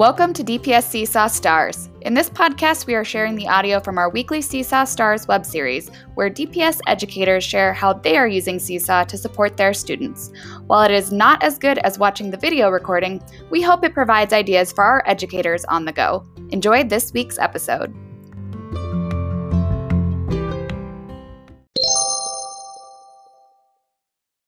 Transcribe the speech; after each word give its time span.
Welcome 0.00 0.32
to 0.32 0.42
DPS 0.42 0.84
Seesaw 0.84 1.26
Stars. 1.26 1.90
In 2.00 2.14
this 2.14 2.30
podcast, 2.30 2.86
we 2.86 2.94
are 2.94 3.04
sharing 3.04 3.36
the 3.36 3.46
audio 3.46 3.80
from 3.80 3.98
our 3.98 4.08
weekly 4.08 4.40
Seesaw 4.40 4.84
Stars 4.84 5.28
web 5.28 5.44
series, 5.44 5.90
where 6.14 6.30
DPS 6.30 6.80
educators 6.86 7.44
share 7.44 7.74
how 7.74 7.92
they 7.92 8.16
are 8.16 8.26
using 8.26 8.58
Seesaw 8.58 9.04
to 9.04 9.18
support 9.18 9.58
their 9.58 9.74
students. 9.74 10.32
While 10.68 10.84
it 10.84 10.90
is 10.90 11.12
not 11.12 11.42
as 11.42 11.58
good 11.58 11.76
as 11.80 11.98
watching 11.98 12.30
the 12.30 12.38
video 12.38 12.70
recording, 12.70 13.22
we 13.50 13.60
hope 13.60 13.84
it 13.84 13.92
provides 13.92 14.32
ideas 14.32 14.72
for 14.72 14.84
our 14.84 15.02
educators 15.04 15.66
on 15.66 15.84
the 15.84 15.92
go. 15.92 16.24
Enjoy 16.48 16.82
this 16.82 17.12
week's 17.12 17.38
episode. 17.38 17.94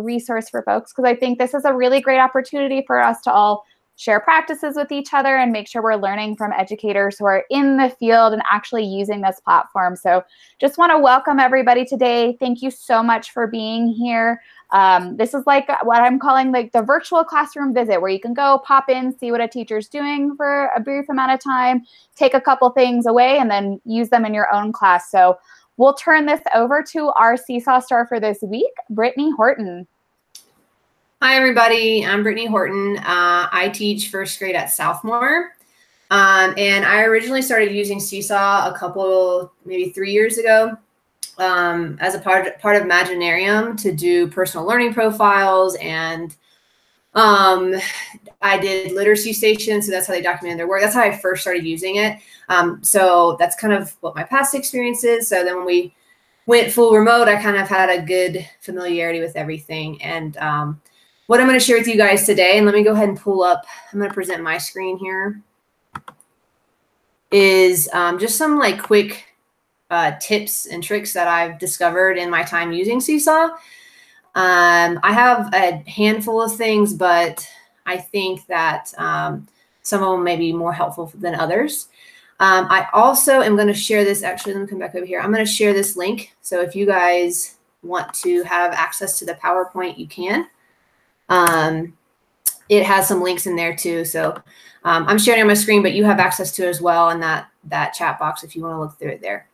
Resource 0.00 0.48
for 0.48 0.62
folks 0.62 0.95
because 0.95 1.07
I 1.07 1.14
think 1.14 1.39
this 1.39 1.53
is 1.53 1.66
a 1.66 1.75
really 1.75 2.00
great 2.00 2.21
opportunity 2.21 2.83
for 2.87 3.03
us 3.03 3.20
to 3.25 3.30
all 3.30 3.66
share 3.96 4.20
practices 4.20 4.74
with 4.77 4.91
each 4.91 5.12
other 5.12 5.37
and 5.37 5.52
make 5.52 5.69
sure 5.69 5.82
we're 5.82 5.96
learning 5.96 6.37
from 6.37 6.52
educators 6.52 7.19
who 7.19 7.24
are 7.24 7.45
in 7.50 7.77
the 7.77 7.91
field 7.91 8.33
and 8.33 8.42
actually 8.50 8.84
using 8.84 9.20
this 9.20 9.41
platform. 9.41 9.96
So, 9.96 10.24
just 10.59 10.78
want 10.78 10.91
to 10.91 10.98
welcome 10.98 11.38
everybody 11.38 11.84
today. 11.84 12.36
Thank 12.41 12.62
you 12.62 12.70
so 12.70 13.02
much 13.02 13.30
for 13.30 13.47
being 13.47 13.88
here. 13.88 14.41
Um, 14.70 15.16
this 15.16 15.34
is 15.34 15.45
like 15.47 15.69
what 15.84 16.00
I'm 16.00 16.19
calling 16.19 16.50
like 16.50 16.73
the 16.73 16.83
virtual 16.83 17.23
classroom 17.24 17.74
visit, 17.74 18.00
where 18.00 18.10
you 18.10 18.20
can 18.20 18.34
go 18.34 18.62
pop 18.64 18.88
in, 18.88 19.16
see 19.19 19.30
what 19.30 19.41
a 19.41 19.48
teacher's 19.48 19.88
doing 19.88 20.34
for 20.36 20.70
a 20.74 20.80
brief 20.80 21.09
amount 21.11 21.33
of 21.33 21.41
time, 21.41 21.83
take 22.16 22.34
a 22.34 22.41
couple 22.41 22.70
things 22.70 23.06
away, 23.06 23.38
and 23.38 23.50
then 23.50 23.80
use 23.84 24.09
them 24.09 24.24
in 24.24 24.34
your 24.34 24.52
own 24.52 24.72
class. 24.72 25.11
So, 25.11 25.38
we'll 25.77 25.95
turn 25.95 26.27
this 26.27 26.41
over 26.55 26.83
to 26.92 27.12
our 27.19 27.36
Seesaw 27.36 27.80
star 27.80 28.06
for 28.06 28.19
this 28.19 28.38
week, 28.42 28.72
Brittany 28.91 29.30
Horton. 29.36 29.86
Hi, 31.25 31.37
everybody. 31.37 32.05
I'm 32.05 32.25
Brittany 32.25 32.47
Horton. 32.47 32.97
Uh, 32.99 33.47
I 33.53 33.71
teach 33.73 34.09
first 34.09 34.41
grade 34.41 34.56
at 34.56 34.70
Southmoor. 34.70 35.51
Um, 36.11 36.53
and 36.56 36.84
I 36.84 37.05
originally 37.05 37.42
started 37.42 37.70
using 37.70 38.01
Seesaw 38.01 38.69
a 38.69 38.77
couple, 38.77 39.53
maybe 39.64 39.91
three 39.91 40.11
years 40.11 40.39
ago 40.39 40.77
um, 41.39 41.97
as 42.01 42.17
a 42.17 42.19
part, 42.19 42.59
part 42.59 42.75
of 42.75 42.83
Imaginarium 42.83 43.81
to 43.83 43.95
do 43.95 44.27
personal 44.27 44.67
learning 44.67 44.95
profiles. 44.95 45.77
And 45.77 46.34
um, 47.14 47.77
I 48.41 48.59
did 48.59 48.91
literacy 48.91 49.33
stations. 49.33 49.86
So 49.86 49.92
that's 49.92 50.09
how 50.09 50.14
they 50.14 50.23
documented 50.23 50.59
their 50.59 50.67
work. 50.67 50.81
That's 50.81 50.97
how 50.97 51.03
I 51.03 51.17
first 51.17 51.42
started 51.42 51.64
using 51.64 51.97
it. 51.97 52.19
Um, 52.48 52.83
so 52.83 53.36
that's 53.39 53.55
kind 53.55 53.73
of 53.73 53.97
what 54.01 54.17
my 54.17 54.25
past 54.25 54.57
experience 54.57 55.05
is. 55.05 55.29
So 55.29 55.45
then 55.45 55.55
when 55.55 55.67
we 55.67 55.95
went 56.47 56.73
full 56.73 56.92
remote, 56.92 57.29
I 57.29 57.41
kind 57.41 57.59
of 57.59 57.69
had 57.69 57.91
a 57.91 58.03
good 58.03 58.45
familiarity 58.59 59.20
with 59.20 59.36
everything. 59.36 60.03
And 60.03 60.36
um, 60.39 60.81
what 61.33 61.41
I'm 61.41 61.47
going 61.47 61.58
to 61.58 61.64
share 61.64 61.78
with 61.78 61.88
you 61.88 61.97
guys 61.97 62.27
today, 62.27 62.58
and 62.58 62.66
let 62.66 62.75
me 62.75 62.84
go 62.84 62.92
ahead 62.92 63.08
and 63.08 63.19
pull 63.19 63.42
up, 63.42 63.64
I'm 63.91 63.98
going 63.98 64.11
to 64.11 64.14
present 64.14 64.42
my 64.42 64.58
screen 64.58 64.98
here, 64.98 65.41
is 67.30 67.89
um, 67.94 68.19
just 68.19 68.36
some 68.36 68.58
like 68.58 68.83
quick 68.83 69.24
uh, 69.89 70.12
tips 70.20 70.66
and 70.66 70.84
tricks 70.84 71.14
that 71.14 71.28
I've 71.28 71.58
discovered 71.58 72.19
in 72.19 72.28
my 72.28 72.42
time 72.42 72.70
using 72.70 73.00
Seesaw. 73.00 73.44
Um, 74.34 75.00
I 75.02 75.14
have 75.14 75.48
a 75.55 75.83
handful 75.89 76.42
of 76.42 76.55
things, 76.55 76.92
but 76.92 77.48
I 77.86 77.96
think 77.96 78.46
that 78.48 78.92
um, 78.98 79.48
some 79.80 80.02
of 80.02 80.12
them 80.12 80.24
may 80.24 80.36
be 80.36 80.52
more 80.52 80.74
helpful 80.74 81.11
than 81.14 81.34
others. 81.34 81.89
Um, 82.41 82.67
I 82.69 82.89
also 82.92 83.41
am 83.41 83.56
going 83.56 83.69
to 83.69 83.74
share 83.74 84.05
this. 84.05 84.22
Actually, 84.22 84.52
let 84.52 84.62
me 84.64 84.69
come 84.69 84.80
back 84.80 84.94
over 84.94 85.06
here. 85.06 85.22
I'm 85.22 85.33
going 85.33 85.46
to 85.46 85.50
share 85.50 85.72
this 85.72 85.96
link. 85.96 86.34
So 86.42 86.61
if 86.61 86.77
you 86.77 86.84
guys 86.84 87.56
want 87.83 88.12
to 88.17 88.42
have 88.42 88.72
access 88.72 89.19
to 89.20 89.24
the 89.24 89.36
PowerPoint, 89.36 89.96
you 89.96 90.06
can. 90.06 90.46
Um, 91.33 91.97
it 92.69 92.84
has 92.84 93.08
some 93.08 93.22
links 93.22 93.47
in 93.47 93.56
there 93.56 93.75
too. 93.75 94.05
So 94.05 94.34
um, 94.84 95.06
I'm 95.08 95.19
sharing 95.19 95.41
on 95.41 95.47
my 95.47 95.55
screen, 95.55 95.83
but 95.83 95.94
you 95.94 96.05
have 96.05 96.20
access 96.20 96.52
to 96.52 96.66
it 96.66 96.69
as 96.69 96.80
well 96.80 97.11
in 97.11 97.20
that 97.20 97.48
that 97.64 97.94
chat 97.94 98.19
box 98.19 98.42
if 98.42 98.55
you 98.55 98.62
want 98.62 98.74
to 98.74 98.80
look 98.80 98.98
through 98.98 99.11
it 99.11 99.23
there. 99.23 99.48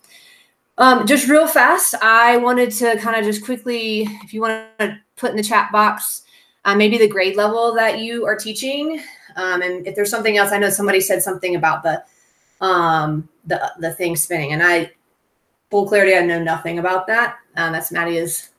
Um, 0.78 1.06
just 1.06 1.28
real 1.28 1.46
fast, 1.46 1.94
I 2.02 2.36
wanted 2.36 2.70
to 2.72 2.96
kind 2.98 3.16
of 3.16 3.24
just 3.24 3.44
quickly, 3.44 4.02
if 4.22 4.32
you 4.32 4.40
want 4.40 4.64
to 4.78 4.96
put 5.16 5.32
in 5.32 5.36
the 5.36 5.42
chat 5.42 5.72
box, 5.72 6.22
uh, 6.64 6.74
maybe 6.74 6.98
the 6.98 7.08
grade 7.08 7.36
level 7.36 7.74
that 7.74 7.98
you 7.98 8.24
are 8.24 8.36
teaching, 8.36 9.02
um, 9.34 9.60
and 9.60 9.86
if 9.86 9.96
there's 9.96 10.10
something 10.10 10.36
else, 10.36 10.52
I 10.52 10.58
know 10.58 10.70
somebody 10.70 11.00
said 11.00 11.22
something 11.22 11.56
about 11.56 11.82
the 11.82 12.02
um, 12.64 13.28
the 13.46 13.72
the 13.78 13.92
thing 13.92 14.16
spinning, 14.16 14.52
and 14.52 14.62
I 14.62 14.92
full 15.70 15.88
clarity, 15.88 16.14
I 16.14 16.24
know 16.24 16.42
nothing 16.42 16.78
about 16.78 17.06
that. 17.08 17.36
Um, 17.56 17.72
that's 17.72 17.92
Maddie's 17.92 18.50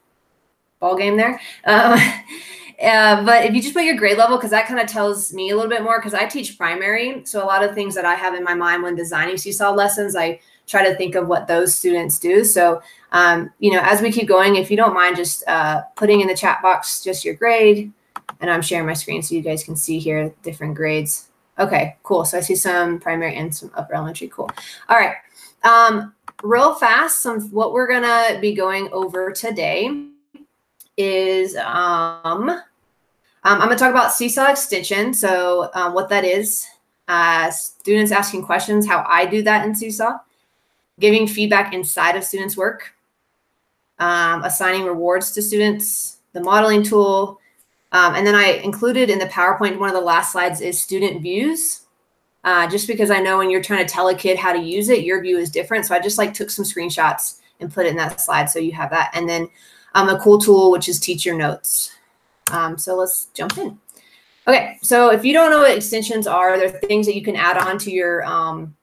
ball 0.80 0.96
game 0.96 1.18
there. 1.18 1.40
Um, 1.66 2.00
Uh, 2.82 3.26
but 3.26 3.46
if 3.46 3.54
you 3.54 3.62
just 3.62 3.74
put 3.74 3.84
your 3.84 3.98
grade 3.98 4.18
level, 4.18 4.38
because 4.38 4.52
that 4.52 4.68
kind 4.68 4.80
of 4.80 4.88
tells 4.88 5.34
me 5.34 5.50
a 5.50 5.56
little 5.56 5.70
bit 5.70 5.84
more, 5.84 6.00
because 6.00 6.14
I 6.14 6.26
teach 6.26 6.58
primary. 6.58 7.26
So 7.26 7.44
a 7.44 7.46
lot 7.46 7.64
of 7.64 7.76
things 7.76 7.94
that 7.96 8.06
I 8.06 8.16
have 8.16 8.36
in 8.36 8.44
my 8.44 8.54
mind 8.54 8.84
when 8.84 8.96
designing 8.96 9.38
Seesaw 9.38 9.72
lessons, 9.72 10.16
I 10.16 10.40
try 10.66 10.88
to 10.88 10.96
think 10.96 11.16
of 11.16 11.28
what 11.28 11.48
those 11.48 11.76
students 11.76 12.20
do. 12.20 12.46
So, 12.46 12.82
um, 13.12 13.52
you 13.60 13.72
know, 13.72 13.82
as 13.84 14.02
we 14.02 14.12
keep 14.12 14.28
going, 14.28 14.56
if 14.56 14.72
you 14.72 14.78
don't 14.78 14.94
mind 14.94 15.18
just 15.18 15.44
uh, 15.48 15.82
putting 15.96 16.22
in 16.22 16.28
the 16.28 16.36
chat 16.36 16.62
box 16.62 17.04
just 17.04 17.26
your 17.26 17.34
grade, 17.34 17.92
and 18.40 18.50
I'm 18.50 18.62
sharing 18.62 18.86
my 18.86 18.94
screen 18.94 19.22
so 19.22 19.36
you 19.36 19.42
guys 19.42 19.64
can 19.64 19.76
see 19.76 20.00
here 20.00 20.34
different 20.44 20.76
grades. 20.76 21.30
Okay, 21.58 21.98
cool. 22.04 22.24
So 22.24 22.38
I 22.38 22.42
see 22.42 22.56
some 22.56 23.00
primary 23.00 23.36
and 23.36 23.54
some 23.54 23.72
upper 23.76 23.96
elementary. 23.96 24.30
Cool. 24.30 24.50
All 24.88 24.98
right. 24.98 25.16
Um, 25.64 26.14
real 26.44 26.76
fast, 26.76 27.22
some 27.22 27.42
what 27.52 27.74
we're 27.74 27.90
gonna 27.90 28.40
be 28.40 28.54
going 28.56 28.88
over 28.94 29.32
today 29.32 30.08
is 30.96 31.58
um, 31.58 32.62
um, 33.44 33.62
I'm 33.62 33.68
going 33.68 33.78
to 33.78 33.84
talk 33.84 33.92
about 33.92 34.14
Seesaw 34.14 34.52
extension. 34.52 35.14
So 35.14 35.70
um, 35.74 35.94
what 35.94 36.10
that 36.10 36.26
is, 36.26 36.68
uh, 37.08 37.50
students 37.52 38.12
asking 38.12 38.44
questions, 38.44 38.88
how 38.88 39.06
I 39.08 39.26
do 39.26 39.42
that 39.44 39.66
in 39.66 39.74
Seesaw, 39.74 40.18
giving 41.00 41.28
feedback 41.28 41.74
inside 41.74 42.16
of 42.16 42.24
students' 42.24 42.58
work, 42.58 42.94
um, 43.98 44.44
assigning 44.44 44.84
rewards 44.84 45.32
to 45.32 45.42
students, 45.42 46.18
the 46.34 46.42
modeling 46.42 46.84
tool, 46.84 47.40
um, 47.92 48.16
and 48.16 48.26
then 48.26 48.36
I 48.36 48.62
included 48.64 49.10
in 49.10 49.20
the 49.20 49.26
PowerPoint, 49.26 49.80
one 49.80 49.90
of 49.90 49.96
the 49.96 50.02
last 50.02 50.32
slides 50.32 50.62
is 50.62 50.80
student 50.80 51.22
views. 51.22 51.82
Uh, 52.44 52.70
just 52.70 52.88
because 52.88 53.12
I 53.12 53.20
know 53.20 53.38
when 53.38 53.50
you're 53.50 53.64
trying 53.64 53.86
to 53.86 53.92
tell 53.92 54.08
a 54.08 54.16
kid 54.16 54.38
how 54.38 54.54
to 54.54 54.60
use 54.60 54.90
it, 54.90 55.04
your 55.04 55.22
view 55.22 55.38
is 55.38 55.50
different. 55.50 55.86
So 55.86 55.96
I 55.96 56.00
just 56.00 56.18
like 56.18 56.34
took 56.34 56.50
some 56.50 56.64
screenshots 56.64 57.40
and 57.60 57.74
put 57.74 57.86
it 57.86 57.90
in 57.90 57.98
that 57.98 58.22
slide 58.22 58.50
so 58.50 58.60
you 58.60 58.72
have 58.74 58.92
that. 58.92 59.12
And 59.14 59.28
then 59.28 59.50
um, 59.96 60.08
a 60.08 60.20
cool 60.20 60.40
tool, 60.40 60.72
which 60.72 60.88
is 60.88 61.00
teacher 61.00 61.36
notes. 61.36 61.92
Um, 62.52 62.78
so 62.78 62.96
let's 62.96 63.28
jump 63.34 63.58
in. 63.58 63.78
Okay, 64.48 64.80
so 64.82 65.12
if 65.12 65.24
you 65.24 65.34
don't 65.34 65.52
know 65.52 65.60
what 65.60 65.78
extensions 65.78 66.26
are, 66.26 66.58
they're 66.58 66.70
things 66.70 67.06
that 67.06 67.16
you 67.16 67.24
can 67.24 67.36
add 67.36 67.58
on 67.58 67.78
to 67.80 67.92
your 67.92 68.24
um, 68.26 68.76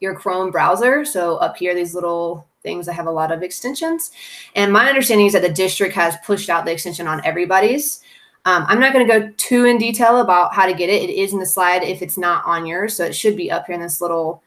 your 0.00 0.14
Chrome 0.14 0.50
browser. 0.50 1.04
So 1.04 1.36
up 1.36 1.56
here, 1.56 1.74
these 1.74 1.94
little 1.94 2.46
things 2.62 2.86
that 2.86 2.92
have 2.92 3.06
a 3.06 3.10
lot 3.10 3.32
of 3.32 3.42
extensions. 3.42 4.12
And 4.54 4.72
my 4.72 4.88
understanding 4.88 5.26
is 5.26 5.32
that 5.32 5.42
the 5.42 5.48
district 5.48 5.94
has 5.94 6.16
pushed 6.24 6.50
out 6.50 6.64
the 6.64 6.72
extension 6.72 7.06
on 7.06 7.24
everybody's. 7.24 8.00
Um, 8.44 8.64
I'm 8.68 8.80
not 8.80 8.92
going 8.92 9.06
to 9.06 9.20
go 9.20 9.32
too 9.36 9.64
in 9.64 9.78
detail 9.78 10.20
about 10.20 10.54
how 10.54 10.66
to 10.66 10.74
get 10.74 10.88
it. 10.88 11.02
It 11.02 11.12
is 11.12 11.32
in 11.32 11.38
the 11.38 11.46
slide 11.46 11.82
if 11.82 12.02
it's 12.02 12.18
not 12.18 12.44
on 12.46 12.66
yours. 12.66 12.94
So 12.94 13.04
it 13.04 13.14
should 13.14 13.36
be 13.36 13.50
up 13.50 13.66
here 13.66 13.74
in 13.74 13.80
this 13.80 14.00
little 14.00 14.42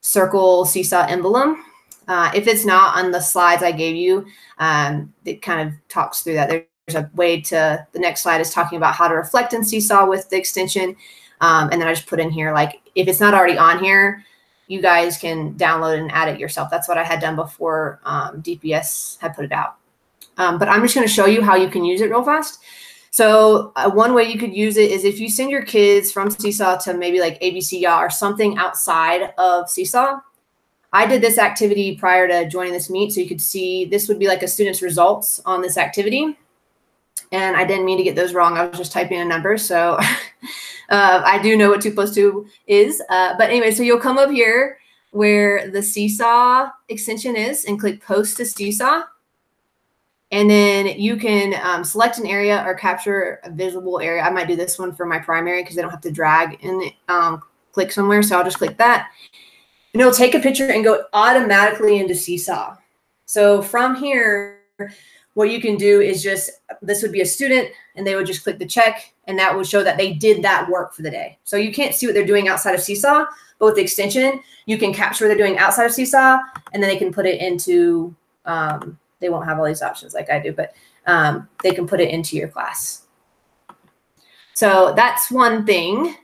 circle 0.00 0.64
seesaw 0.64 1.06
emblem. 1.08 1.64
Uh, 2.08 2.30
if 2.34 2.46
it's 2.46 2.64
not 2.64 2.96
on 2.96 3.10
the 3.10 3.20
slides 3.20 3.62
I 3.62 3.72
gave 3.72 3.96
you, 3.96 4.26
um, 4.58 5.12
it 5.24 5.42
kind 5.42 5.68
of 5.68 5.74
talks 5.88 6.20
through 6.20 6.34
that. 6.34 6.48
There's 6.48 6.64
a 6.94 7.10
way 7.14 7.40
to, 7.40 7.84
the 7.92 7.98
next 7.98 8.22
slide 8.22 8.40
is 8.40 8.50
talking 8.50 8.76
about 8.76 8.94
how 8.94 9.08
to 9.08 9.14
reflect 9.14 9.52
in 9.52 9.64
Seesaw 9.64 10.06
with 10.06 10.28
the 10.30 10.36
extension. 10.36 10.94
Um, 11.40 11.68
and 11.72 11.80
then 11.80 11.88
I 11.88 11.94
just 11.94 12.06
put 12.06 12.20
in 12.20 12.30
here, 12.30 12.54
like, 12.54 12.80
if 12.94 13.08
it's 13.08 13.18
not 13.18 13.34
already 13.34 13.58
on 13.58 13.82
here, 13.82 14.24
you 14.68 14.80
guys 14.80 15.18
can 15.18 15.54
download 15.54 15.98
and 15.98 16.12
add 16.12 16.28
it 16.28 16.38
yourself. 16.38 16.70
That's 16.70 16.88
what 16.88 16.96
I 16.96 17.04
had 17.04 17.20
done 17.20 17.34
before 17.34 18.00
um, 18.04 18.40
DPS 18.40 19.18
had 19.20 19.34
put 19.34 19.44
it 19.44 19.52
out. 19.52 19.76
Um, 20.38 20.58
but 20.58 20.68
I'm 20.68 20.82
just 20.82 20.94
going 20.94 21.06
to 21.06 21.12
show 21.12 21.26
you 21.26 21.42
how 21.42 21.56
you 21.56 21.68
can 21.68 21.84
use 21.84 22.00
it 22.00 22.10
real 22.10 22.22
fast. 22.22 22.60
So 23.10 23.72
uh, 23.76 23.90
one 23.90 24.14
way 24.14 24.24
you 24.24 24.38
could 24.38 24.54
use 24.54 24.76
it 24.76 24.90
is 24.90 25.04
if 25.04 25.18
you 25.18 25.28
send 25.28 25.50
your 25.50 25.64
kids 25.64 26.12
from 26.12 26.30
Seesaw 26.30 26.76
to 26.78 26.94
maybe 26.94 27.18
like 27.20 27.40
ABCya 27.40 27.98
or 27.98 28.10
something 28.10 28.58
outside 28.58 29.32
of 29.38 29.70
Seesaw, 29.70 30.20
I 30.92 31.06
did 31.06 31.20
this 31.20 31.38
activity 31.38 31.96
prior 31.96 32.28
to 32.28 32.48
joining 32.48 32.72
this 32.72 32.90
meet, 32.90 33.12
so 33.12 33.20
you 33.20 33.28
could 33.28 33.40
see 33.40 33.86
this 33.86 34.08
would 34.08 34.18
be 34.18 34.28
like 34.28 34.42
a 34.42 34.48
student's 34.48 34.82
results 34.82 35.40
on 35.44 35.62
this 35.62 35.78
activity. 35.78 36.36
And 37.32 37.56
I 37.56 37.64
didn't 37.64 37.84
mean 37.84 37.98
to 37.98 38.04
get 38.04 38.16
those 38.16 38.34
wrong. 38.34 38.56
I 38.56 38.66
was 38.66 38.78
just 38.78 38.92
typing 38.92 39.20
a 39.20 39.24
number. 39.24 39.58
So 39.58 39.94
uh, 40.88 41.22
I 41.24 41.40
do 41.42 41.56
know 41.56 41.70
what 41.70 41.80
two 41.80 41.92
plus 41.92 42.14
two 42.14 42.46
is. 42.66 43.02
Uh, 43.08 43.34
but 43.36 43.50
anyway, 43.50 43.70
so 43.70 43.82
you'll 43.82 44.00
come 44.00 44.18
up 44.18 44.30
here 44.30 44.78
where 45.10 45.70
the 45.70 45.82
Seesaw 45.82 46.70
extension 46.88 47.36
is 47.36 47.64
and 47.64 47.80
click 47.80 48.02
post 48.02 48.36
to 48.36 48.44
Seesaw. 48.44 49.02
And 50.32 50.50
then 50.50 50.86
you 50.98 51.16
can 51.16 51.54
um, 51.62 51.84
select 51.84 52.18
an 52.18 52.26
area 52.26 52.62
or 52.66 52.74
capture 52.74 53.40
a 53.44 53.50
visible 53.50 54.00
area. 54.00 54.22
I 54.22 54.30
might 54.30 54.48
do 54.48 54.56
this 54.56 54.78
one 54.78 54.92
for 54.92 55.06
my 55.06 55.18
primary 55.18 55.62
because 55.62 55.78
I 55.78 55.82
don't 55.82 55.90
have 55.90 56.00
to 56.00 56.10
drag 56.10 56.62
and 56.64 56.82
um, 57.08 57.42
click 57.72 57.92
somewhere. 57.92 58.22
So 58.22 58.36
I'll 58.36 58.44
just 58.44 58.58
click 58.58 58.76
that 58.78 59.08
and 59.96 60.00
it'll 60.02 60.12
take 60.12 60.34
a 60.34 60.40
picture 60.40 60.70
and 60.70 60.84
go 60.84 61.04
automatically 61.14 61.98
into 61.98 62.14
Seesaw. 62.14 62.76
So 63.24 63.62
from 63.62 63.96
here, 63.96 64.60
what 65.36 65.50
you 65.50 65.60
can 65.60 65.76
do 65.76 66.00
is 66.00 66.22
just 66.22 66.50
this 66.80 67.02
would 67.02 67.12
be 67.12 67.20
a 67.20 67.26
student 67.26 67.68
and 67.94 68.06
they 68.06 68.16
would 68.16 68.24
just 68.24 68.42
click 68.42 68.58
the 68.58 68.64
check 68.64 69.12
and 69.26 69.38
that 69.38 69.54
would 69.54 69.66
show 69.66 69.84
that 69.84 69.98
they 69.98 70.14
did 70.14 70.42
that 70.42 70.66
work 70.70 70.94
for 70.94 71.02
the 71.02 71.10
day. 71.10 71.38
So 71.44 71.58
you 71.58 71.74
can't 71.74 71.94
see 71.94 72.06
what 72.06 72.14
they're 72.14 72.24
doing 72.24 72.48
outside 72.48 72.74
of 72.74 72.80
Seesaw, 72.80 73.26
but 73.58 73.66
with 73.66 73.74
the 73.74 73.82
extension, 73.82 74.40
you 74.64 74.78
can 74.78 74.94
capture 74.94 75.26
what 75.26 75.28
they're 75.28 75.46
doing 75.46 75.58
outside 75.58 75.84
of 75.84 75.92
Seesaw 75.92 76.38
and 76.72 76.82
then 76.82 76.88
they 76.88 76.96
can 76.96 77.12
put 77.12 77.26
it 77.26 77.38
into, 77.38 78.16
um, 78.46 78.98
they 79.20 79.28
won't 79.28 79.44
have 79.44 79.58
all 79.58 79.66
these 79.66 79.82
options 79.82 80.14
like 80.14 80.30
I 80.30 80.40
do, 80.40 80.54
but 80.54 80.72
um, 81.06 81.46
they 81.62 81.72
can 81.72 81.86
put 81.86 82.00
it 82.00 82.08
into 82.08 82.34
your 82.34 82.48
class. 82.48 83.02
So 84.54 84.94
that's 84.96 85.30
one 85.30 85.66
thing 85.66 86.16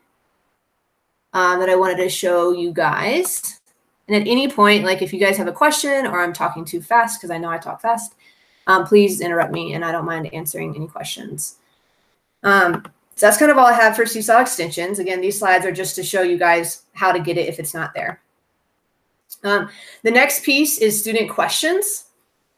um, 1.35 1.61
that 1.61 1.69
I 1.69 1.77
wanted 1.77 1.99
to 1.99 2.09
show 2.09 2.53
you 2.53 2.73
guys. 2.73 3.61
And 4.09 4.17
at 4.17 4.27
any 4.27 4.49
point, 4.49 4.85
like 4.85 5.03
if 5.03 5.13
you 5.13 5.21
guys 5.21 5.37
have 5.37 5.49
a 5.49 5.53
question 5.53 6.07
or 6.07 6.23
I'm 6.23 6.33
talking 6.33 6.65
too 6.65 6.81
fast, 6.81 7.21
because 7.21 7.31
I 7.31 7.37
know 7.37 7.51
I 7.51 7.59
talk 7.59 7.83
fast, 7.83 8.15
um, 8.67 8.87
please 8.87 9.21
interrupt 9.21 9.53
me 9.53 9.75
and 9.75 9.85
I 9.85 9.93
don't 9.93 10.05
mind 10.05 10.33
answering 10.33 10.75
any 10.77 10.87
questions. 10.87 11.57
Um, 12.43 12.85
so 13.15 13.27
that's 13.27 13.39
kind 13.39 13.51
of 13.51 13.59
all 13.59 13.67
I 13.67 13.73
have 13.73 13.95
for 13.95 14.07
Seesaw 14.07 14.41
extensions. 14.41 14.99
Again, 14.99 15.21
these 15.21 15.39
slides 15.39 15.67
are 15.67 15.73
just 15.73 15.95
to 15.97 16.03
show 16.03 16.23
you 16.23 16.39
guys 16.39 16.83
how 16.95 17.13
to 17.13 17.21
get 17.21 17.39
it 17.39 17.49
if 17.49 17.59
it's 17.59 17.75
not 17.75 17.95
there. 17.95 18.21
Um, 19.45 19.69
the 20.03 20.11
next 20.11 20.45
piece 20.45 20.79
is 20.79 20.99
student 20.99 21.31
questions. 21.31 22.07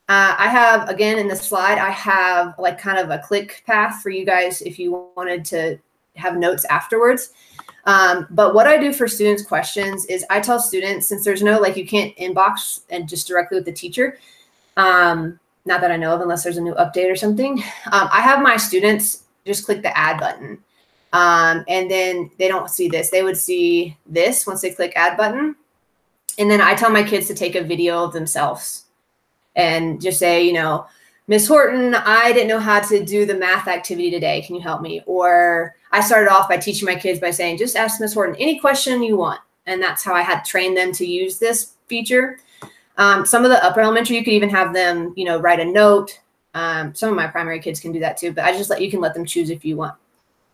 Uh, 0.09 0.37
I 0.39 0.49
have, 0.49 0.89
again, 0.89 1.19
in 1.19 1.29
the 1.29 1.37
slide, 1.37 1.79
I 1.79 1.91
have 1.91 2.55
like 2.59 2.79
kind 2.79 2.99
of 2.99 3.11
a 3.11 3.19
click 3.19 3.63
path 3.67 4.03
for 4.03 4.11
you 4.11 4.27
guys 4.27 4.61
if 4.61 4.79
you 4.79 5.11
wanted 5.17 5.45
to 5.47 5.79
have 6.17 6.37
notes 6.37 6.65
afterwards. 6.67 7.33
Um, 7.87 8.27
but 8.31 8.55
what 8.55 8.67
I 8.67 8.79
do 8.79 8.93
for 8.93 9.09
students' 9.09 9.45
questions 9.45 10.07
is 10.07 10.25
I 10.31 10.41
tell 10.41 10.59
students, 10.59 11.07
since 11.07 11.25
there's 11.25 11.43
no, 11.43 11.59
like 11.59 11.77
you 11.77 11.87
can't 11.87 12.17
inbox 12.17 12.81
and 12.91 13.09
just 13.09 13.27
directly 13.27 13.59
with 13.59 13.67
the 13.67 13.73
teacher, 13.73 14.19
um, 14.77 15.39
not 15.65 15.81
that 15.81 15.91
I 15.91 15.97
know 15.97 16.15
of, 16.15 16.21
unless 16.21 16.45
there's 16.45 16.59
a 16.59 16.63
new 16.63 16.75
update 16.75 17.11
or 17.11 17.17
something. 17.17 17.59
Um, 17.91 18.09
I 18.13 18.21
have 18.21 18.43
my 18.43 18.57
students 18.57 19.25
just 19.47 19.65
click 19.65 19.83
the 19.83 19.97
add 19.97 20.21
button. 20.21 20.59
Um, 21.13 21.65
and 21.69 21.91
then 21.91 22.31
they 22.39 22.49
don't 22.49 22.71
see 22.71 22.89
this. 22.89 23.11
They 23.11 23.23
would 23.23 23.37
see 23.37 23.97
this 24.07 24.47
once 24.47 24.63
they 24.63 24.71
click 24.71 24.93
add 24.97 25.17
button. 25.17 25.55
And 26.39 26.51
then 26.51 26.61
I 26.61 26.75
tell 26.75 26.91
my 26.91 27.05
kids 27.05 27.29
to 27.29 27.35
take 27.35 27.55
a 27.55 27.63
video 27.63 28.03
of 28.03 28.13
themselves 28.13 28.85
and 29.55 30.01
just 30.03 30.19
say, 30.19 30.43
you 30.43 30.53
know, 30.53 30.87
Miss 31.27 31.47
Horton, 31.47 31.95
I 31.95 32.33
didn't 32.33 32.49
know 32.49 32.59
how 32.59 32.81
to 32.81 33.05
do 33.05 33.25
the 33.25 33.37
math 33.37 33.69
activity 33.69 34.11
today. 34.11 34.43
Can 34.43 34.57
you 34.57 34.61
help 34.61 34.83
me? 34.83 35.03
Or 35.07 35.75
I 35.93 36.01
started 36.01 36.31
off 36.31 36.49
by 36.49 36.57
teaching 36.59 36.87
my 36.87 36.97
kids 36.97 37.21
by 37.21 37.31
saying, 37.31 37.59
just 37.59 37.77
ask 37.77 38.01
Miss 38.01 38.13
Horton 38.13 38.37
any 38.39 38.59
question 38.59 39.03
you 39.03 39.17
want. 39.17 39.41
And 39.67 39.81
that's 39.81 40.05
how 40.05 40.13
I 40.13 40.23
had 40.23 40.45
trained 40.45 40.77
them 40.77 40.93
to 40.93 41.07
use 41.07 41.39
this 41.39 41.75
feature. 41.87 42.41
Um, 42.97 43.27
some 43.27 43.45
of 43.45 43.51
the 43.51 43.65
upper 43.65 43.81
elementary, 43.81 44.17
you 44.17 44.25
could 44.25 44.35
even 44.35 44.51
have 44.51 44.73
them, 44.73 45.13
you 45.17 45.25
know, 45.25 45.41
write 45.41 45.61
a 45.61 45.65
note. 45.65 46.21
Um, 46.55 46.95
some 46.95 47.11
of 47.11 47.17
my 47.17 47.27
primary 47.27 47.61
kids 47.61 47.81
can 47.81 47.93
do 47.93 48.01
that 48.01 48.17
too, 48.17 48.33
but 48.33 48.45
I 48.45 48.53
just 48.53 48.71
let 48.71 48.81
you 48.81 48.91
can 48.91 49.01
let 49.01 49.15
them 49.15 49.25
choose 49.25 49.51
if 49.51 49.65
you 49.65 49.77
want. 49.77 49.95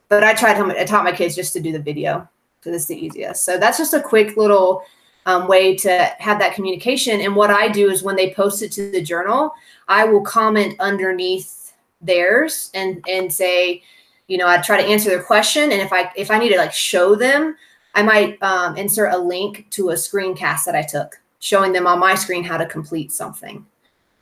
But 0.09 0.25
I 0.25 0.35
tried, 0.35 0.57
I 0.59 0.85
taught 0.85 1.05
my 1.05 1.13
kids 1.13 1.37
just 1.37 1.53
to 1.53 1.61
do 1.61 1.73
the 1.73 1.79
video 1.79 2.27
because 2.59 2.75
it's 2.75 2.87
the 2.87 2.97
easiest. 2.97 3.45
So 3.45 3.59
that's 3.59 3.79
just 3.79 3.95
a 3.95 4.01
quick 4.01 4.37
little 4.37 4.83
um, 5.27 5.47
way 5.47 5.77
to 5.77 6.15
have 6.19 6.39
that 6.39 6.55
communication. 6.55 7.21
And 7.21 7.37
what 7.37 7.51
I 7.51 7.69
do 7.69 7.91
is 7.91 8.03
when 8.03 8.17
they 8.17 8.33
post 8.33 8.63
it 8.63 8.73
to 8.73 8.91
the 8.91 9.03
journal, 9.03 9.53
I 9.89 10.05
will 10.05 10.23
comment 10.23 10.77
underneath 10.81 11.75
theirs 12.01 12.71
and 12.75 13.05
and 13.09 13.33
say, 13.33 13.83
you 14.27 14.39
know, 14.39 14.47
I 14.47 14.59
try 14.59 14.81
to 14.81 14.89
answer 14.89 15.11
their 15.11 15.23
question. 15.23 15.65
And 15.65 15.81
if 15.81 15.93
I 15.93 16.11
if 16.17 16.31
I 16.31 16.39
need 16.39 16.51
to 16.51 16.59
like 16.59 16.73
show 16.73 17.15
them, 17.15 17.57
I 17.95 18.03
might 18.03 18.43
um, 18.43 18.77
insert 18.77 19.13
a 19.13 19.19
link 19.19 19.67
to 19.71 19.91
a 19.91 19.95
screencast 19.95 20.65
that 20.65 20.75
I 20.75 20.83
took 20.83 21.21
showing 21.41 21.73
them 21.73 21.87
on 21.87 21.99
my 21.99 22.15
screen 22.15 22.45
how 22.45 22.57
to 22.57 22.67
complete 22.67 23.11
something. 23.11 23.67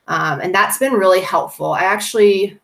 Um, 0.07 0.41
and 0.41 0.53
that's 0.53 0.79
been 0.79 0.93
really 0.93 1.21
helpful. 1.21 1.73
I 1.73 1.83
actually, 1.83 2.59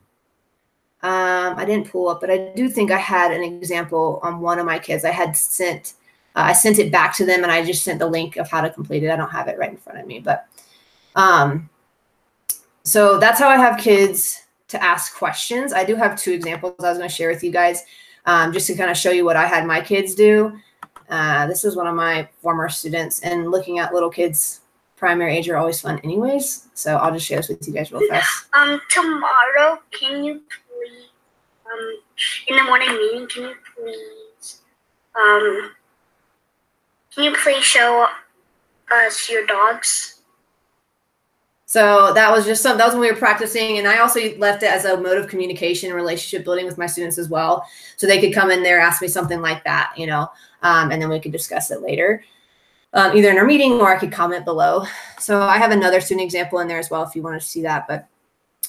um, 1.04 1.56
I 1.58 1.64
didn't 1.66 1.92
pull 1.92 2.08
up, 2.08 2.20
but 2.20 2.32
I 2.32 2.52
do 2.56 2.68
think 2.68 2.90
I 2.90 2.98
had 2.98 3.32
an 3.32 3.44
example 3.44 4.20
on 4.24 4.40
one 4.40 4.58
of 4.58 4.66
my 4.66 4.80
kids. 4.80 5.06
I 5.06 5.12
had 5.12 5.38
sent, 5.38 5.94
uh, 6.36 6.42
I 6.48 6.54
sent 6.54 6.80
it 6.80 6.92
back 6.92 7.16
to 7.18 7.26
them 7.26 7.44
and 7.44 7.52
I 7.52 7.64
just 7.64 7.84
sent 7.84 8.00
the 8.00 8.08
link 8.08 8.38
of 8.38 8.50
how 8.50 8.62
to 8.62 8.70
complete 8.72 9.04
it. 9.04 9.12
I 9.12 9.16
don't 9.16 9.30
have 9.30 9.48
it 9.48 9.60
right 9.60 9.70
in 9.70 9.78
front 9.78 10.00
of 10.00 10.08
me, 10.08 10.20
but 10.20 10.48
um, 11.16 11.70
so 12.84 13.20
that's 13.20 13.40
how 13.40 13.50
I 13.50 13.58
have 13.58 13.80
kids 13.80 14.42
to 14.70 14.82
ask 14.82 15.16
questions. 15.16 15.74
I 15.74 15.84
do 15.84 15.96
have 15.96 16.20
two 16.20 16.32
examples 16.32 16.76
I 16.80 16.90
was 16.90 16.98
going 16.98 17.10
to 17.10 17.16
share 17.16 17.30
with 17.30 17.44
you 17.44 17.52
guys 17.52 17.84
um, 18.26 18.52
just 18.52 18.68
to 18.68 18.76
kind 18.76 18.90
of 18.90 18.98
show 18.98 19.12
you 19.12 19.26
what 19.26 19.36
I 19.36 19.46
had 19.46 19.66
my 19.66 19.82
kids 19.82 20.16
do. 20.16 20.58
Uh, 21.10 21.48
this 21.48 21.64
is 21.64 21.76
one 21.76 21.88
of 21.88 21.96
my 21.96 22.28
former 22.42 22.70
students, 22.70 23.20
and 23.22 23.52
looking 23.52 23.80
at 23.80 23.94
little 23.94 24.10
kids 24.10 24.62
primary 24.96 25.38
age 25.38 25.50
are 25.50 25.58
always 25.58 25.82
fun, 25.82 26.00
anyways. 26.04 26.68
So 26.74 26.96
I'll 26.96 27.12
just 27.12 27.26
share 27.26 27.38
this 27.38 27.50
with 27.50 27.68
you 27.68 27.74
guys 27.74 27.92
real 27.92 28.08
fast. 28.08 28.46
Um, 28.54 28.82
tomorrow, 28.90 29.80
can 29.92 30.24
you 30.24 30.42
please, 30.50 31.10
um, 31.66 31.98
in 32.48 32.56
the 32.56 32.64
morning 32.64 32.90
meeting, 32.90 33.28
can 33.28 33.44
you 33.44 33.56
please, 33.76 34.62
um, 35.16 35.72
can 37.14 37.24
you 37.26 37.36
please 37.44 37.64
show 37.64 38.08
us 38.92 39.30
your 39.30 39.46
dogs? 39.46 40.22
So 41.68 42.14
that 42.14 42.32
was 42.32 42.46
just 42.46 42.64
some 42.64 42.78
that 42.78 42.86
was 42.86 42.94
when 42.94 43.02
we 43.02 43.12
were 43.12 43.18
practicing, 43.18 43.80
and 43.80 43.88
I 43.88 43.98
also 43.98 44.20
left 44.38 44.64
it 44.64 44.72
as 44.72 44.86
a 44.86 44.96
mode 44.96 45.18
of 45.18 45.28
communication 45.28 45.90
and 45.90 45.96
relationship 45.96 46.46
building 46.46 46.66
with 46.66 46.78
my 46.78 46.86
students 46.86 47.18
as 47.18 47.28
well, 47.28 47.66
so 47.98 48.08
they 48.08 48.22
could 48.22 48.34
come 48.34 48.50
in 48.50 48.64
there 48.64 48.80
ask 48.80 49.02
me 49.02 49.10
something 49.10 49.42
like 49.42 49.64
that, 49.66 49.92
you 49.98 50.08
know, 50.08 50.30
um, 50.66 50.92
and 50.92 51.00
then 51.00 51.10
we 51.10 51.20
could 51.20 51.32
discuss 51.32 51.72
it 51.72 51.82
later, 51.82 52.24
um, 52.94 53.16
either 53.16 53.30
in 53.30 53.38
our 53.38 53.46
meeting 53.46 53.74
or 53.74 53.94
I 53.94 54.00
could 54.00 54.12
comment 54.12 54.44
below. 54.46 54.84
So 55.20 55.42
I 55.42 55.58
have 55.58 55.72
another 55.72 56.02
student 56.02 56.26
example 56.26 56.60
in 56.60 56.68
there 56.68 56.80
as 56.80 56.90
well 56.90 57.04
if 57.04 57.16
you 57.16 57.22
want 57.22 57.40
to 57.40 57.48
see 57.48 57.62
that, 57.62 57.88
but 57.88 58.08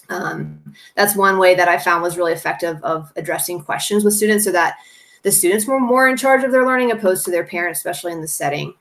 um, 0.08 0.62
that's 0.94 1.16
one 1.16 1.36
way 1.38 1.56
that 1.56 1.68
I 1.68 1.78
found 1.78 2.02
was 2.02 2.16
really 2.16 2.32
effective 2.32 2.76
of 2.84 3.12
addressing 3.16 3.60
questions 3.60 4.04
with 4.04 4.14
students, 4.14 4.44
so 4.44 4.52
that 4.52 4.76
the 5.22 5.32
students 5.32 5.66
were 5.66 5.80
more 5.80 6.08
in 6.08 6.16
charge 6.16 6.44
of 6.44 6.52
their 6.52 6.66
learning 6.66 6.92
opposed 6.92 7.24
to 7.24 7.32
their 7.32 7.46
parents, 7.46 7.80
especially 7.80 8.12
in 8.12 8.20
the 8.20 8.28
setting. 8.28 8.74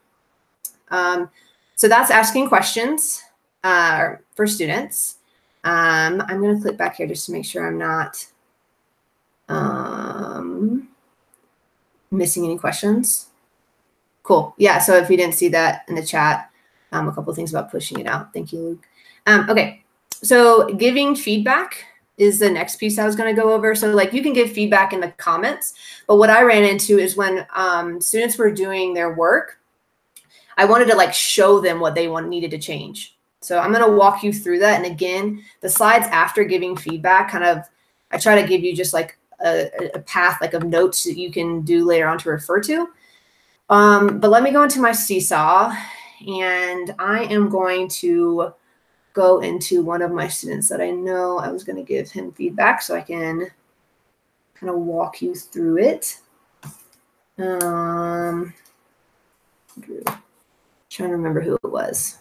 Um, 0.91 1.29
so 1.75 1.87
that's 1.87 2.11
asking 2.11 2.47
questions 2.47 3.23
uh, 3.63 4.15
for 4.35 4.45
students. 4.45 5.17
Um, 5.63 6.21
I'm 6.27 6.39
going 6.41 6.55
to 6.55 6.61
click 6.61 6.77
back 6.77 6.97
here 6.97 7.07
just 7.07 7.25
to 7.25 7.31
make 7.31 7.45
sure 7.45 7.65
I'm 7.65 7.79
not 7.79 8.11
um, 9.49 10.34
missing 12.17 12.45
any 12.45 12.57
questions. 12.57 13.27
Cool. 14.23 14.55
Yeah. 14.57 14.79
So 14.79 14.95
if 14.95 15.09
you 15.09 15.17
didn't 15.17 15.35
see 15.35 15.49
that 15.49 15.83
in 15.87 15.95
the 15.95 16.05
chat, 16.05 16.49
um, 16.91 17.07
a 17.07 17.13
couple 17.13 17.33
things 17.33 17.51
about 17.51 17.71
pushing 17.71 17.99
it 17.99 18.07
out. 18.07 18.33
Thank 18.33 18.51
you, 18.53 18.59
Luke. 18.59 18.87
Um, 19.27 19.49
okay. 19.49 19.83
So 20.23 20.73
giving 20.75 21.15
feedback 21.15 21.85
is 22.17 22.39
the 22.39 22.49
next 22.49 22.77
piece 22.77 22.97
I 22.97 23.05
was 23.05 23.15
going 23.15 23.33
to 23.33 23.39
go 23.39 23.51
over. 23.51 23.75
So 23.75 23.91
like 23.91 24.13
you 24.13 24.23
can 24.23 24.33
give 24.33 24.51
feedback 24.51 24.93
in 24.93 25.01
the 25.01 25.11
comments, 25.11 25.73
but 26.07 26.17
what 26.17 26.29
I 26.29 26.43
ran 26.43 26.63
into 26.63 26.97
is 26.97 27.17
when 27.17 27.45
um, 27.55 27.99
students 27.99 28.37
were 28.37 28.51
doing 28.51 28.93
their 28.93 29.13
work, 29.13 29.59
I 30.57 30.65
wanted 30.65 30.87
to 30.89 30.95
like 30.95 31.13
show 31.13 31.59
them 31.59 31.79
what 31.79 31.95
they 31.95 32.07
want 32.07 32.29
needed 32.29 32.51
to 32.51 32.57
change. 32.57 33.17
So 33.41 33.59
I'm 33.59 33.71
going 33.71 33.85
to 33.85 33.95
walk 33.95 34.23
you 34.23 34.33
through 34.33 34.59
that. 34.59 34.81
And 34.81 34.91
again, 34.91 35.43
the 35.61 35.69
slides 35.69 36.07
after 36.07 36.43
giving 36.45 36.75
feedback 36.75 37.29
kind 37.29 37.43
of, 37.43 37.59
I 38.11 38.17
try 38.17 38.41
to 38.41 38.47
give 38.47 38.63
you 38.63 38.75
just 38.75 38.93
like 38.93 39.17
a, 39.43 39.69
a 39.93 39.99
path 39.99 40.39
like 40.41 40.53
of 40.53 40.63
notes 40.63 41.03
that 41.03 41.17
you 41.17 41.31
can 41.31 41.61
do 41.61 41.85
later 41.85 42.07
on 42.07 42.17
to 42.19 42.29
refer 42.29 42.61
to. 42.61 42.87
Um, 43.69 44.19
but 44.19 44.29
let 44.29 44.43
me 44.43 44.51
go 44.51 44.63
into 44.63 44.79
my 44.79 44.91
seesaw 44.91 45.75
and 46.27 46.93
I 46.99 47.23
am 47.25 47.49
going 47.49 47.87
to 47.89 48.53
go 49.13 49.39
into 49.39 49.81
one 49.81 50.01
of 50.01 50.11
my 50.11 50.27
students 50.27 50.69
that 50.69 50.81
I 50.81 50.91
know 50.91 51.39
I 51.39 51.49
was 51.49 51.63
going 51.63 51.77
to 51.77 51.83
give 51.83 52.11
him 52.11 52.31
feedback 52.33 52.81
so 52.81 52.95
I 52.95 53.01
can 53.01 53.47
kind 54.53 54.69
of 54.69 54.75
walk 54.77 55.21
you 55.21 55.33
through 55.35 55.79
it. 55.79 56.19
Um, 57.37 58.53
trying 60.89 61.09
to 61.09 61.15
remember 61.15 61.41
who 61.41 61.55
it 61.55 61.71
was. 61.71 62.19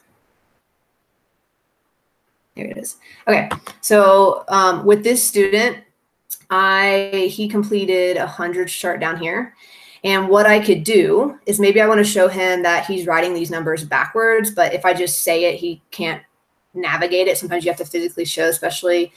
There 2.56 2.66
it 2.66 2.78
is. 2.78 2.97
Okay, 3.26 3.49
so 3.80 4.44
um, 4.49 4.85
with 4.85 5.02
this 5.02 5.26
student, 5.26 5.78
I 6.54 7.28
he 7.32 7.49
completed 7.49 8.16
a 8.16 8.26
hundred 8.28 8.68
chart 8.68 9.00
down 9.00 9.18
here. 9.18 9.54
And 10.04 10.28
what 10.28 10.46
I 10.46 10.61
could 10.61 10.84
do 10.84 11.38
is 11.46 11.58
maybe 11.58 11.80
I 11.80 11.88
want 11.88 11.99
to 11.99 12.04
show 12.04 12.28
him 12.28 12.62
that 12.62 12.87
he's 12.87 13.06
writing 13.06 13.34
these 13.34 13.50
numbers 13.50 13.82
backwards, 13.82 14.50
but 14.52 14.73
if 14.73 14.84
I 14.84 14.94
just 14.94 15.23
say 15.23 15.44
it, 15.44 15.56
he 15.56 15.82
can't 15.90 16.23
navigate 16.75 17.26
it. 17.26 17.38
Sometimes 17.38 17.64
you 17.64 17.70
have 17.70 17.78
to 17.78 17.87
physically 17.87 18.25
show, 18.25 18.49
especially 18.49 19.12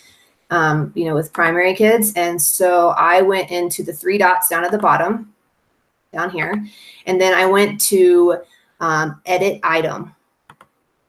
um, 0.49 0.91
you 0.95 1.05
know, 1.05 1.13
with 1.13 1.33
primary 1.33 1.75
kids. 1.75 2.13
And 2.15 2.41
so 2.41 2.89
I 2.97 3.21
went 3.21 3.51
into 3.51 3.83
the 3.83 3.93
three 3.93 4.17
dots 4.17 4.49
down 4.49 4.63
at 4.63 4.71
the 4.71 4.79
bottom, 4.79 5.33
down 6.13 6.31
here, 6.31 6.65
and 7.05 7.21
then 7.21 7.33
I 7.33 7.45
went 7.45 7.79
to 7.81 8.37
um, 8.79 9.21
edit 9.25 9.59
item. 9.61 10.15